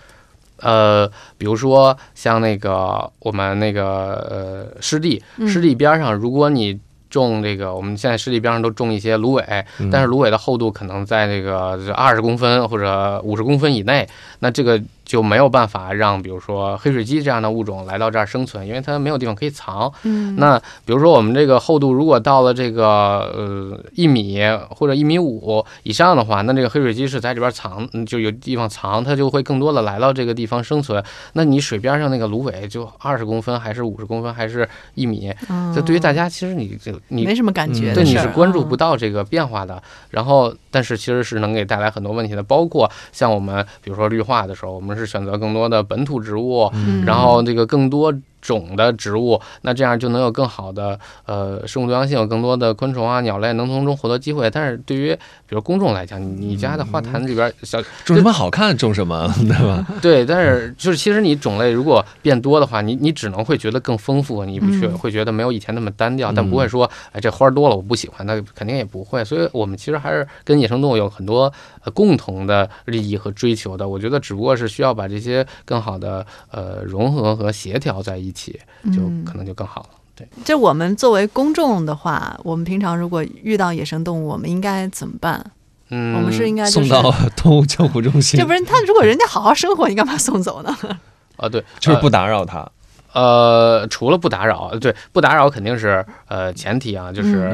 [0.58, 6.78] 呃，比如说像那个我们那个呃湿地，湿地边上，如果你
[7.10, 14.08] 种这个，我们现在湿地边上都种一些芦苇，但是芦苇的厚度可能在那个二十公分或者五十公分以内，
[14.38, 14.80] 那这个。
[15.04, 19.92] 就没有办法让，比如说黑水鸡这样的物种来到这儿生存，因为它没有地方可以藏。
[20.04, 22.86] 嗯，那比如说我们这个厚度如果到了这个
[23.34, 24.40] 呃一米
[24.70, 31.04] 或者一米五以上的话，那这个黑水鸡是在里边藏，就有地方藏，它就会更多的来到这个地方生存。
[31.34, 35.30] 那你水边上那个芦苇就二十公分还是五十公分还是一米？
[35.74, 39.82] 这对于大家其实你就你没什么感觉，对你是关注不到这个变化的。
[40.10, 44.93] 然后，但是其实是能给带来很多问题的，包括像我们比如说绿化的时候，我们。
[44.94, 46.70] 是选择更多的本土植物，
[47.04, 48.12] 然后这个更多。
[48.44, 54.50] 种的植物，那这样就能有更好的呃生物多样性，有更多的昆虫啊、鸟类能从中获得机会。
[54.50, 55.14] 但是对于
[55.46, 59.86] 比如公众来讲，你家的花坛里边小种什么好看，种什么 对吧？
[60.02, 69.24] 对，但是就是其实你种类如果变多的话，你你只能会觉得更丰富，你不去会觉得没有以前那么单调，但不会说哎这花多了我不喜欢，那肯定也不会。
[69.24, 71.50] 所以我们其实还是跟野生动物有很多
[71.82, 73.88] 呃共同的利益和追求的。
[73.88, 78.33] 我觉得只不过是需要把这些更好的呃融合和协调在一起。
[78.34, 78.60] 起
[78.92, 79.88] 就可能就更好了。
[80.16, 85.44] 对，就我们作为公众的话，我们平常如果遇到野生动物，我们应该怎么办？
[85.90, 87.02] 嗯，我们是应该送到
[87.36, 88.38] 动物救护中心。
[88.38, 90.76] 这不是他，如果人家好好生活，你干嘛送走呢？
[91.36, 92.68] 啊，对， 就是不打扰他。
[93.12, 97.48] 呃，除了不打扰，对，不打扰肯定是呃前提啊，就是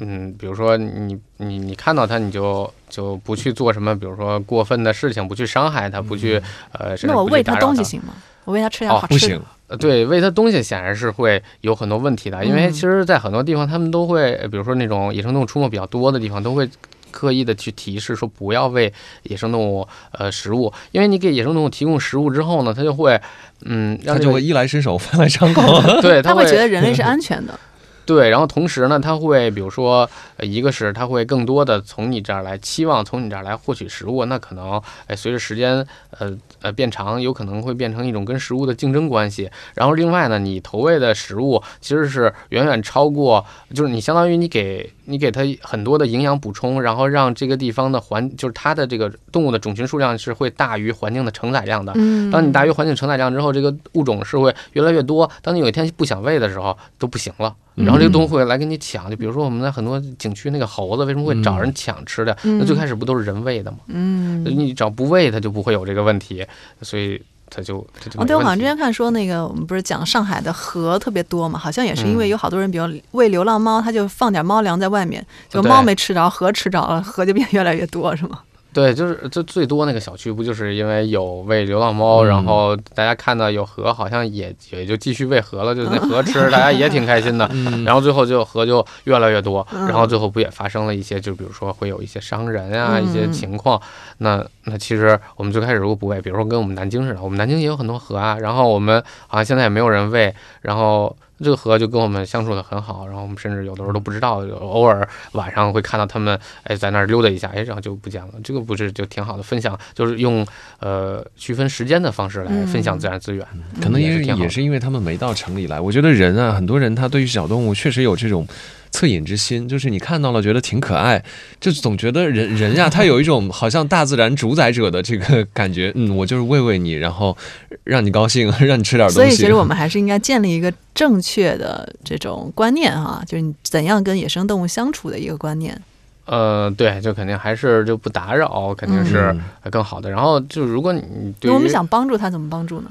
[0.00, 6.40] 嗯，比如说你你你看到他，你就就不去做什么，比如说过分的事情，不去伤害他，不去
[6.72, 8.14] 呃，那我喂他东西行吗？
[8.44, 9.42] 我喂他吃点好吃的。
[9.72, 16.68] 呃，对，喂它东西显然是会有很多问题的，因为其实，在很多地方，他们都会，比如说那种野生动物出没比较多的地方，都会
[17.10, 18.92] 刻意的去提示说不要喂
[19.22, 23.18] 野生动物呃食物，因为你给野生动物提供食物之后呢，它就会，
[23.64, 25.62] 嗯，它就会衣来伸手，饭来张口，
[26.02, 27.58] 对，它会觉得人类是 安全的。
[28.04, 30.08] 对，然后同时呢，他会比如说，
[30.40, 35.86] 一个是他会更多的从你这儿来期望从你这儿来获取食物，那可能哎随着时间
[36.18, 39.50] 呃呃变长，有可能会变成一种跟食物的竞争关系。
[39.74, 51.92] 然后另外呢，你投喂的食物其实是远远超过，就是你相当于你给你给它很多的营养补充，然后让这个地方的环就是它的这个动物的种群数量是会大于环境的承载量的。
[51.96, 55.30] 嗯，当你大于环境承载量之后，这个物种是会越来越多。
[55.42, 57.54] 当你有一天不想喂的时候，都不行了。
[57.74, 62.36] 然后这个动物会来跟你抢，就比如说我们在很多景区那个猴子为什么会找人抢吃的？
[62.42, 63.78] 那最开始不都是人喂的吗？
[63.86, 66.46] 嗯，你只要不喂它，就不会有这个问题，
[66.82, 67.18] 所以
[67.54, 67.86] 它就
[68.16, 78.40] 哦，对我好像之前看说那个我们不是讲上海的河特别多嘛，好像也是因为有好多人，比如喂流浪猫，他就放点猫粮在外面，就猫没吃着，河吃着了，河就变越来越多，是吗？
[78.72, 87.46] 对，就是就最多那个小区不就是因为有喂流浪猫，然后大家看到有河，好像也也就继续喂河了，就那河吃，大家也挺开心的。
[87.84, 93.80] 然后最后就河就越来越多，然后最后不也发生了一些，就比如说会有一些伤人啊一些情况。
[94.18, 101.14] 那那其实我们最开始如果不喂，比如说跟我们南京似的，我们南京也有很多河啊，然后我们好像现在也没有人喂，然后。
[101.42, 108.32] 这个河就跟我们相处的很好，然后我们甚至有的时候都不知道，偶尔晚上会看到他们哎在那儿溜达一下，哎然后就不见了。
[108.44, 110.46] 这个不是就挺好的分享，就是用
[110.78, 113.46] 呃区分时间的方式来分享自然资源，
[113.82, 115.80] 可能也也是因为他们没到城里来。
[115.80, 118.46] 我觉得人啊，很多人他对于小动物确实有这种。
[118.92, 121.22] 恻隐之心，就是你看到了觉得挺可爱，
[121.58, 125.90] 就总觉得人人呀，他有一种好像大自然主宰者的这个感觉。
[125.94, 127.36] 嗯，我就是喂喂你，然后
[127.84, 129.14] 让你高兴， 让你吃点东西。
[129.14, 135.80] 所以，其实我们还是应该建立一个正确的这种观念哈，就是你怎样跟野生动物相处的一个观念。
[136.24, 139.34] 呃，对，就肯定还是就不打扰，肯定是
[139.70, 140.08] 更好的。
[140.08, 141.02] 然后，就如果你
[141.40, 142.90] 对我们想帮助他，怎么帮助呢？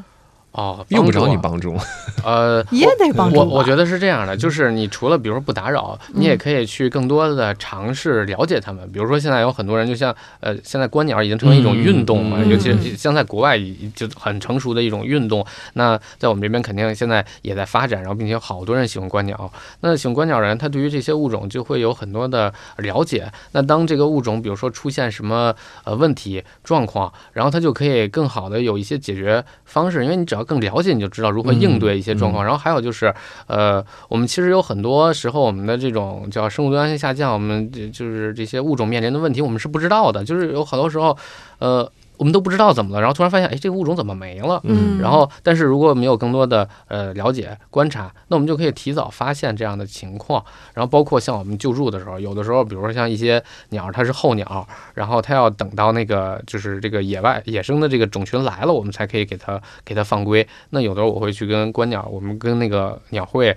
[0.52, 1.78] 哦，用不着你帮助，
[2.26, 3.40] 呃，也得帮助。
[3.40, 8.86] 我我觉得是这样的，就是你除了比如说不打扰，你也可以去更多的尝试了解他们。
[8.92, 13.58] 比如说现在有很多人，就像呃，现在观鸟已经成为一种运动嘛，尤其像在国外
[13.96, 15.46] 就很成熟的一种运动。
[15.76, 19.50] 那在我们这边肯定现在也在发展，然后并且有好多人喜欢观鸟。
[19.80, 23.32] 那喜欢观鸟人，他对于这些物种就会有很多的了解。
[23.54, 30.41] 那当这个物种比如说出现什么呃问题状况，然后他就可以更好的有一些解决方式，因为你只要。
[30.44, 33.14] 更了解你就知道如何应对一些状况，然后还有就是，
[33.48, 41.18] 呃，我们其实有很多时候我们的这种叫生物多样性下降，我们就是这些物种面临的问题，我们是不知道的，就是有很多时候，
[41.60, 41.92] 呃。
[42.22, 44.62] 我们都不知道怎么了，然后突然发现，哎，这个物种怎么没了？
[44.66, 50.44] 嗯，然后，但是如果没有更多的呃了解观察，那我们就可以提早发现这样的情况。
[50.76, 60.48] 然后，包括像我们救助的时候，有的时候，比如说像一些鸟，它是候鸟，然后它要等到那个就是这个野外野生的这个种群来了，我们才可以给它给它放归。
[60.70, 63.52] 那有的时候我会去跟观鸟，我们跟那个鸟会、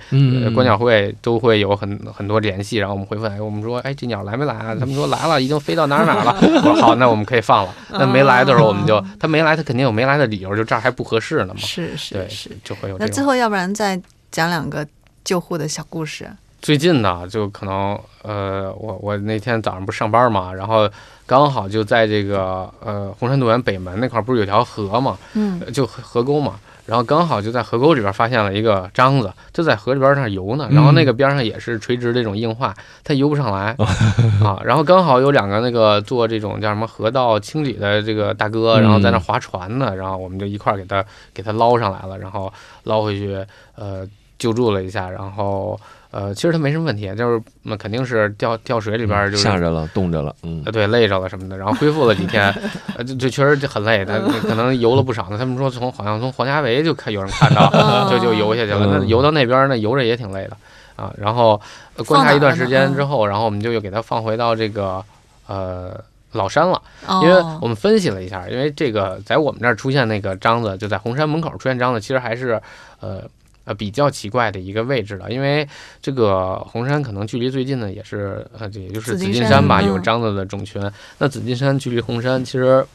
[0.54, 4.74] 观鸟会都会有很很多联系，然后我们会问，我们说，哎，这鸟来没来啊？
[4.74, 6.34] 他们说来了，已经飞到哪儿哪儿了。
[6.64, 7.74] 我说好，那我们可以放了。
[7.90, 8.53] 那没来的。
[8.54, 11.56] 时候我们就他没来，他肯定有没来的理由，就这儿还不合适呢嘛。
[11.56, 12.96] 是是是，就会有。
[12.98, 14.00] 那最后要不然再
[14.30, 14.86] 讲两个
[15.24, 16.30] 救护的小故事。
[16.62, 20.88] 最近呢，就可能呃，我我那天早上不上班嘛，然后
[21.26, 26.58] 刚好就在这个呃红山动物园北门那块儿，不是有条河嘛，嗯，就河沟嘛。
[26.86, 30.68] 然后刚好就在河沟里边发现了一个章子，就在河里边那游呢。
[30.70, 33.74] 然后那个边上也是垂直这种硬化，它游不上来
[34.44, 34.60] 啊。
[34.64, 39.94] 然后刚好有两个那个做这种叫什么河道清理的这个大哥，然后在那划船呢。
[39.96, 43.44] 然后我们就一块儿给他给他捞上来了，然后捞回去
[43.76, 44.06] 呃
[44.38, 45.78] 救助了一下，然后。
[46.16, 52.54] 呃，其实它没什么问题，就是那肯定是掉掉水里边，就是吓着了，冻着了，嗯，对，累着了什么的，然后恢复了几天，
[52.96, 55.36] 呃，就就确实就很累，他可能游了不少呢。
[55.36, 58.86] 他们说从好像从黄家围就看有人看到，就就游下去了。
[58.86, 60.56] 那游到那边那游着也挺累的
[60.94, 61.12] 啊。
[61.18, 61.60] 然后
[62.06, 65.04] 观察一段时间之后，然后我们就又给它放回到这个
[65.48, 66.00] 呃
[66.30, 66.80] 老山了，
[67.24, 72.62] 因为我们分析了一下，因为这个在我们这儿出现那个章子，就在红山门口出现章子，其实还是
[73.00, 73.24] 呃。
[73.64, 75.66] 呃，比较奇怪的一个位置了，因为
[76.00, 80.82] 这个红山可能距离最近的也是呃，这也就是紫金山吧，有獐子的种群。
[81.18, 82.86] 那紫金山距离红山，其实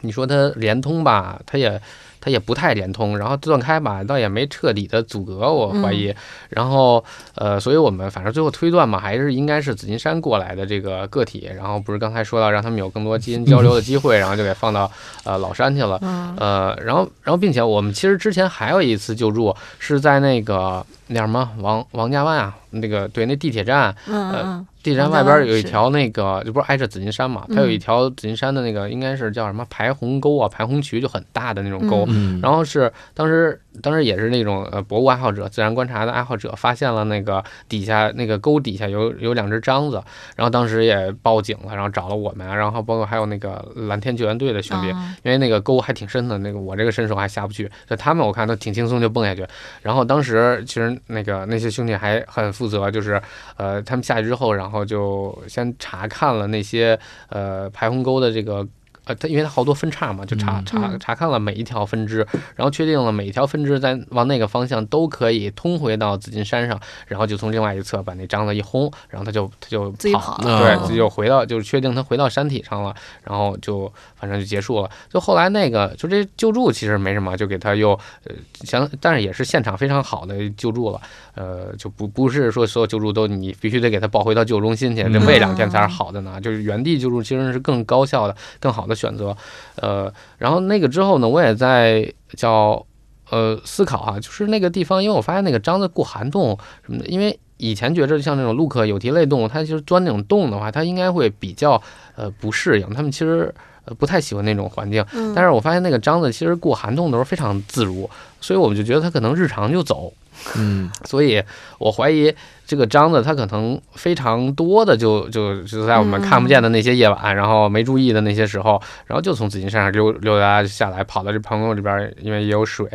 [0.00, 1.80] 你说它连通吧，它也。
[2.20, 6.14] 它也不太连通，然后断开吧，倒也没彻底的阻隔，我怀疑。
[6.48, 7.04] 然后，
[7.34, 11.50] 呃，所以我们反正最后推断嘛，还是应该是紫金山过来的这个个体。
[11.54, 14.90] 然后不是刚才说到让他们有更多基因交流的机会，然后就给放到
[15.24, 15.98] 呃老山去了。
[16.38, 24.64] 呃，然后，然后，并且我们其实之前还有一次救助是在那个那什么王王家湾啊，那个对那地铁站，呃。
[24.80, 27.44] 地铁站外边有一条那个，这不是挨着紫金山嘛？
[27.48, 32.08] 它有一条紫金山的那个，应该是叫什么排洪沟啊、排洪渠，就很大的那种沟。
[32.40, 33.60] 然后是当时。
[33.82, 40.02] 当时也是那种呃博物爱好者、自然观察的爱好者，发现了那个底下那个沟底下有有两只章子，
[40.36, 44.88] 然后当时也报警了，然后找了我们，然后包括还有那个蓝天救援队的兄弟，
[45.22, 49.46] 因为那个沟还挺深的，那个我这个身手还下不去，就他们我看都挺轻松就蹦下去。
[49.82, 53.20] 然后当时其实那个那些兄弟还很负责，就是
[53.56, 56.98] 呃他们下去之后，然后就先查看了那些
[57.28, 58.66] 呃排洪沟的这个。
[59.08, 72.94] 呃，它因为它好多分叉嘛，就查查查看了每一条分支，然后确定了每一条分支在往那个方向都可以通回到紫金山上，然后就从另外一侧把那章子一轰，然后它就它就自己跑，对，自己就回到就是确定它回到山体上了，
[73.24, 74.90] 然后就反正就结束了。
[75.08, 77.92] 就后来那个就这救助其实没什么，就给他又
[78.24, 78.34] 呃
[78.64, 81.00] 想，但是也是现场非常好的救助了，
[81.34, 89.36] 呃，就不不是说所有救助都你必须得给他抱回到救助中心去，这喂两天才是好的呢，就是原地救助其实是更高效的、更好的选择。
[89.76, 92.84] 呃，然后那个之后呢，我也在叫
[93.30, 101.80] 呃思考啊，就是那个地方，因为我发现那个章子过寒洞什么的，因为以前觉着像那种陆科有蹄类动物，它其实钻那种洞的话，它应该会比较
[102.16, 105.04] 呃不适应，它们其实呃不太喜欢那种环境。
[105.34, 110.12] 但是我发现那个章子其实过寒洞的时候非常自如，所以我们就觉得它可能日常就走。
[110.56, 111.42] 嗯， 所以
[111.78, 112.32] 我怀疑
[112.66, 122.86] 这个章子，它可能非常多的就就就在我们看不见的那些夜晚，然后没注意的那些时候，然后就从紫金山上溜溜达下来，跑到这盘沟里边，因为也有水，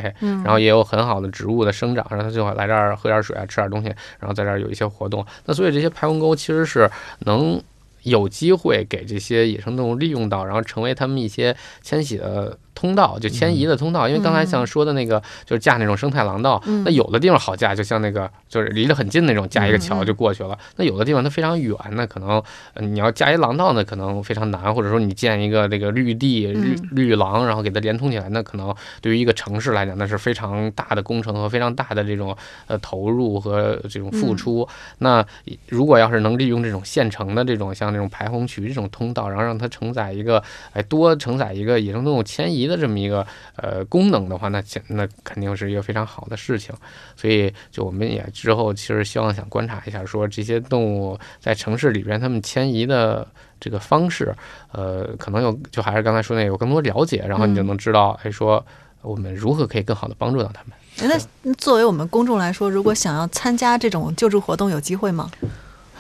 [0.44, 3.88] 然后也有很好的植物的生长，然后它就会来这儿喝点水啊，吃点东西，
[4.20, 5.26] 然后在这儿有一些活动。
[5.46, 6.90] 那所以这些排洪沟其实是
[7.20, 7.62] 能
[8.04, 12.58] 有机会给这些野生动物利用到，然后成为他们一些迁徙的。
[12.76, 16.62] 通道就迁移的通道，因为刚才像说的那个，就是架那种生态廊道。
[16.84, 20.58] 那有的地方好架，就像那个就是离得很近那种，架一个桥就过去了。
[20.78, 22.42] 那有的地方它非常远，那可能
[22.80, 24.74] 你要架一廊道呢，可能非常难。
[24.74, 32.36] 或者说你建一个这个绿地绿绿廊，然后给它连通起来，那可能对于一个城市来讲，那是非常大的工程和非常大的这种
[32.68, 34.68] 呃投入和这种付出。
[34.98, 35.24] 那
[35.70, 42.63] 如果要是能利用这种现成的这种像这种排洪渠这种通道，然后让它承载一个哎多承载一个野生动物迁移。
[42.68, 46.74] 的这么一个呃功能的话，那那肯定是一个非常好的事情。
[47.16, 53.28] 所以，就我们也之后其实希望想观察一下，说这些动物在城市里边它们迁移的
[53.60, 54.36] 这个方式，
[54.72, 58.66] 呃，可能有就还是刚才说那有更多了解，然后你就能知道，哎，说
[59.02, 60.74] 我们如何可以更好的帮助到他们。
[61.10, 65.30] 那作为我们公众来说，如果想要参加这种救助活动，有机会吗？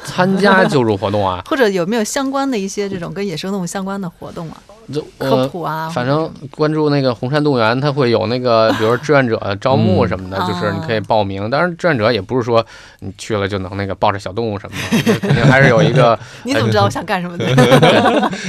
[0.05, 1.41] 参加救助活动啊？
[1.49, 4.57] 或者有没有相关的一些这种跟野生动物相关的活动啊？
[4.93, 11.49] 就科普啊，反正关注那个红山动物园，它会有那个，比如说志愿者招募什么的， 就是你可以报名。
[11.49, 12.65] 当然，志愿者也不是说
[12.99, 16.19] 你去了就能那个抱着小动物什么的， 肯定还是有一个。
[16.43, 17.45] 你怎么知道我想干什么的？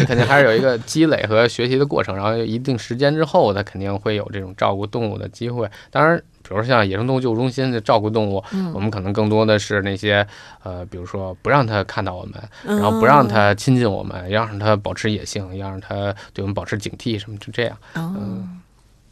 [0.07, 5.70] 肯定还是有一个积累和学习的过程，然后一定时间之后，它肯定会有这种照顾动物的机会。
[5.92, 6.20] 当然。
[6.47, 10.26] 比如像野生动物救助中心的照顾动物，我们可能更多的是那些，
[10.62, 12.34] 呃，比如说不让它看到我们，
[12.64, 17.76] 然后不让它亲近我们，要让它保持野性，要让它对我们保持警惕，什么就这样。
[17.95, 18.61] 嗯，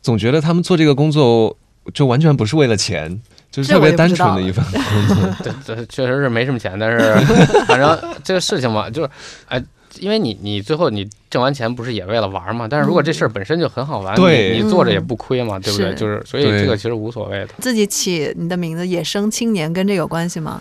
[0.03, 1.57] 总觉得他们做这个工作
[1.95, 3.21] 就完全不是为了钱，
[3.51, 5.17] 就是特别单纯的一份工作。
[5.43, 7.15] 对对，确实是没什么钱，但是
[7.67, 9.11] 反正这个事情嘛，就是
[9.49, 9.63] 哎。
[9.99, 12.67] 因为你你最后你挣完钱不是也为了玩嘛？
[12.69, 15.95] 但是如果这事儿本身就很好玩，你你做着也不亏嘛，对不对？
[15.95, 17.49] 就是所以这个其实无所谓的。
[17.59, 20.61] 自己起你的名字“野生青年”跟这有关系吗？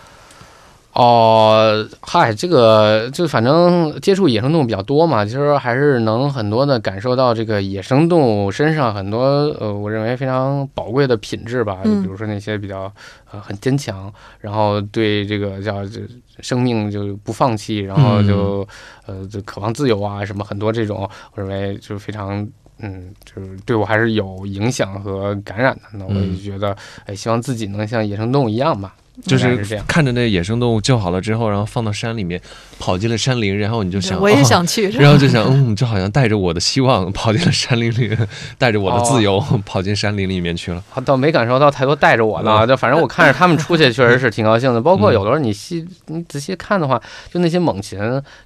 [0.94, 9.20] 哦，嗨，这个就反正接触野生动物比较多嘛，其实还是能很多的感受到这个野生动物身上很多
[9.58, 11.78] 呃，我认为非常宝贵的品质吧。
[11.82, 12.92] 就比如说那些比较
[13.30, 16.00] 呃很坚强，然后对这个叫这
[16.40, 18.68] 生命就不放弃，然后就
[19.06, 22.46] 呃就渴望自由啊什么很多这种，我认为就是非常
[22.80, 25.82] 嗯，就是对我还是有影响和感染的。
[25.94, 26.76] 那我也觉得，
[27.06, 28.94] 哎，希望自己能像野生动物一样吧。
[29.26, 32.40] 就是看着那野生动物救好了之后，然后放到山里面，
[32.78, 38.16] 跑进了山林，然后你就想，我也想去， 然后就想，嗯，就好像带着我的希望跑进了山林里，
[38.56, 40.82] 带着我的自由 跑进山林里面去了。
[41.04, 44.80] 倒没感受到太多带着我的，就反正我看着他们出去确实是挺高兴的。
[44.80, 47.00] 包括有的时候你细你仔细看的话，
[47.30, 47.98] 就那些猛禽，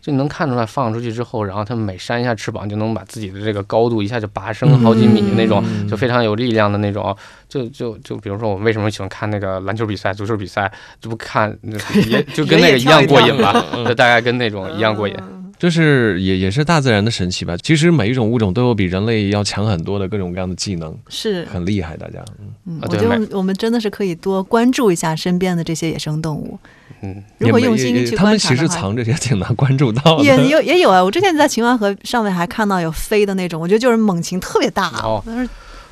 [0.02, 7.16] 就你能看出来放出去之后，然后它们每扇一下翅膀，就能把自己的这个高度一下就拔升好几米那种，就非常有力量的那种。
[7.48, 10.70] 就就就比如说我们为什么喜欢看那个篮球比赛、足球比赛，
[11.00, 11.56] 这不看
[12.08, 13.64] 也就跟那个一样过瘾吧？
[13.86, 15.14] 就大概跟那种一样过瘾。
[15.58, 17.56] 就是也也是大自然的神奇吧。
[17.62, 21.96] 其实每一种物种都有比人类要强很多的各种各样的技能，是很厉害。
[21.96, 22.22] 大家，
[22.66, 26.58] 嗯，我觉得我们真的是可以多关注一下身边的这些野生动物。
[27.00, 30.24] 嗯，如果用心去观察他们其实藏着也挺难关注到的。
[30.24, 34.88] 也有也有啊，我之前在秦淮河上面还看到有飞的那种，我觉得就是猛禽特别大。
[35.02, 35.24] 哦，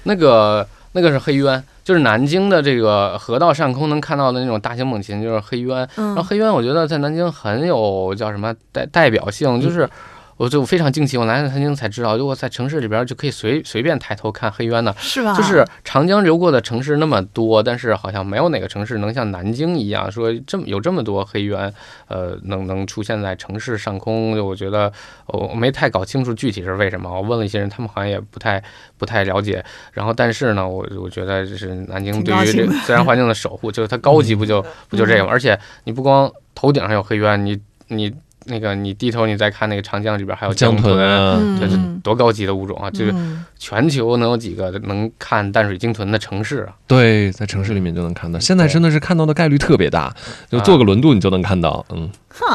[0.03, 0.69] 那个。
[0.95, 5.86] 那个是黑鸢，就是南京的这个河道上空能看到的那种大型猛禽，就是黑鸢。
[5.97, 9.88] 然后黑鸢，我觉得在南京很有叫什么代代表性，就是
[10.37, 15.32] 我就非常惊奇，我来了南京才知道，如果在城市里边就可以随随便抬头看黑鸢呢，是吧？
[15.35, 21.72] 就是长江流过的城市那么多，但是好像没有哪个城市能像南京一样说这么有这么多黑鸢，
[22.09, 24.35] 呃，能能出现在城市上空。
[24.35, 24.93] 就我觉得
[25.26, 28.62] 我我没太搞清楚具体是为什么，我问了一些人，他们好像也不太
[28.99, 29.64] 不太了解。
[29.93, 35.30] 然后但是呢，我我觉得就是南京对于这自然环境的守护，就是它高级不就不就这个吗？
[35.30, 38.12] 而且你不光头顶上有黑鸢，你你。
[38.47, 42.90] 那个，你低头，你再看那个长江里边还有江豚，这是多高级的物种啊！
[42.90, 43.14] 就是
[43.59, 46.74] 全球能有几个能看淡水鲸豚的城市啊？
[46.86, 48.38] 对，在城市里面就能看到。
[48.38, 50.14] 现在真的是看到的概率特别大，
[50.51, 51.84] 就坐个轮渡你就能看到。
[51.90, 52.11] 嗯，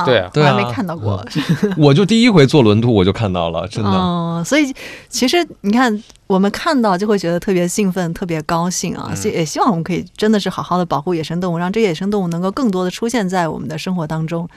[0.05, 1.25] 对啊，我还没看到过。
[1.77, 3.89] 我就第一回坐轮渡我就看到了，真的。
[3.91, 4.73] 嗯，所以
[5.07, 6.03] 其实你看。
[6.29, 9.11] 我们看到就会觉得特别兴奋，特别高兴啊！
[9.15, 14.47] 希也希望我们可以真的是好好的保护野生动物，让这些野生动物能够更多的出现在我们的生活当中。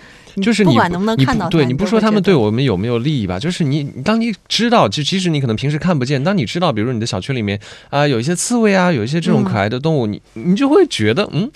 [0.42, 3.38] 就是不管能不能看到，对你不说他们对我们有没有利益吧？
[3.38, 7.58] 就是你当你知道，就即使你可能平时看不见，当你知道，比如你的小区里面
[7.88, 11.50] 啊有一些刺猬啊，有一些这种可爱的动物，你你就会觉得嗯，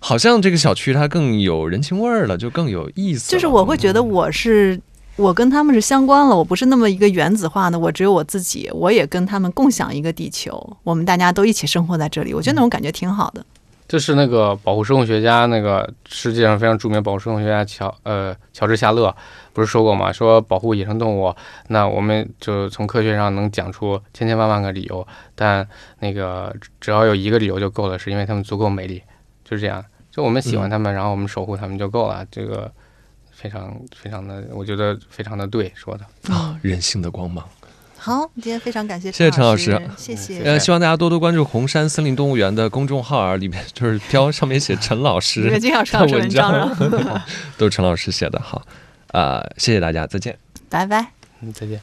[0.00, 3.30] 好像这个小区它更有人情味儿了，就更有意思。
[3.30, 4.80] 就是我会觉得我是。
[5.16, 13.44] 我跟他们是相关了，我不是那么一个原子化的，我只有我自己，我也跟他们共享一个地球，我们大家都一起生活在这里，我觉得那种感觉挺好的。
[13.86, 19.14] 这是那个保护生物学家，那个世界上非常著名保护生物学家乔呃乔治夏勒
[19.52, 20.10] 不是说过吗？
[20.10, 21.34] 说保护野生动物，
[21.68, 29.02] 那我们就从科学上能讲出千千万万个理由，但那个只要有一个理由就够了，是因为它们足够美丽，
[29.44, 29.84] 就是这样。
[30.10, 32.26] 就我们喜欢他们，然后我们守护他们就够了。
[32.30, 32.70] 这个。
[33.32, 37.42] 非常非常的，我觉得非常的对说的啊，人性的光芒。
[37.96, 40.42] 好，今天非常感谢谢谢陈老师，谢谢。
[40.42, 46.70] 呃，希望大家多多关注红山森林动物园的公众号啊，里面就是标上面写陈老师的文章，
[47.56, 48.38] 都是陈老师写的。
[48.42, 48.60] 好，
[49.12, 50.36] 呃，谢谢大家，再见，
[50.68, 51.78] 拜拜，嗯，再见。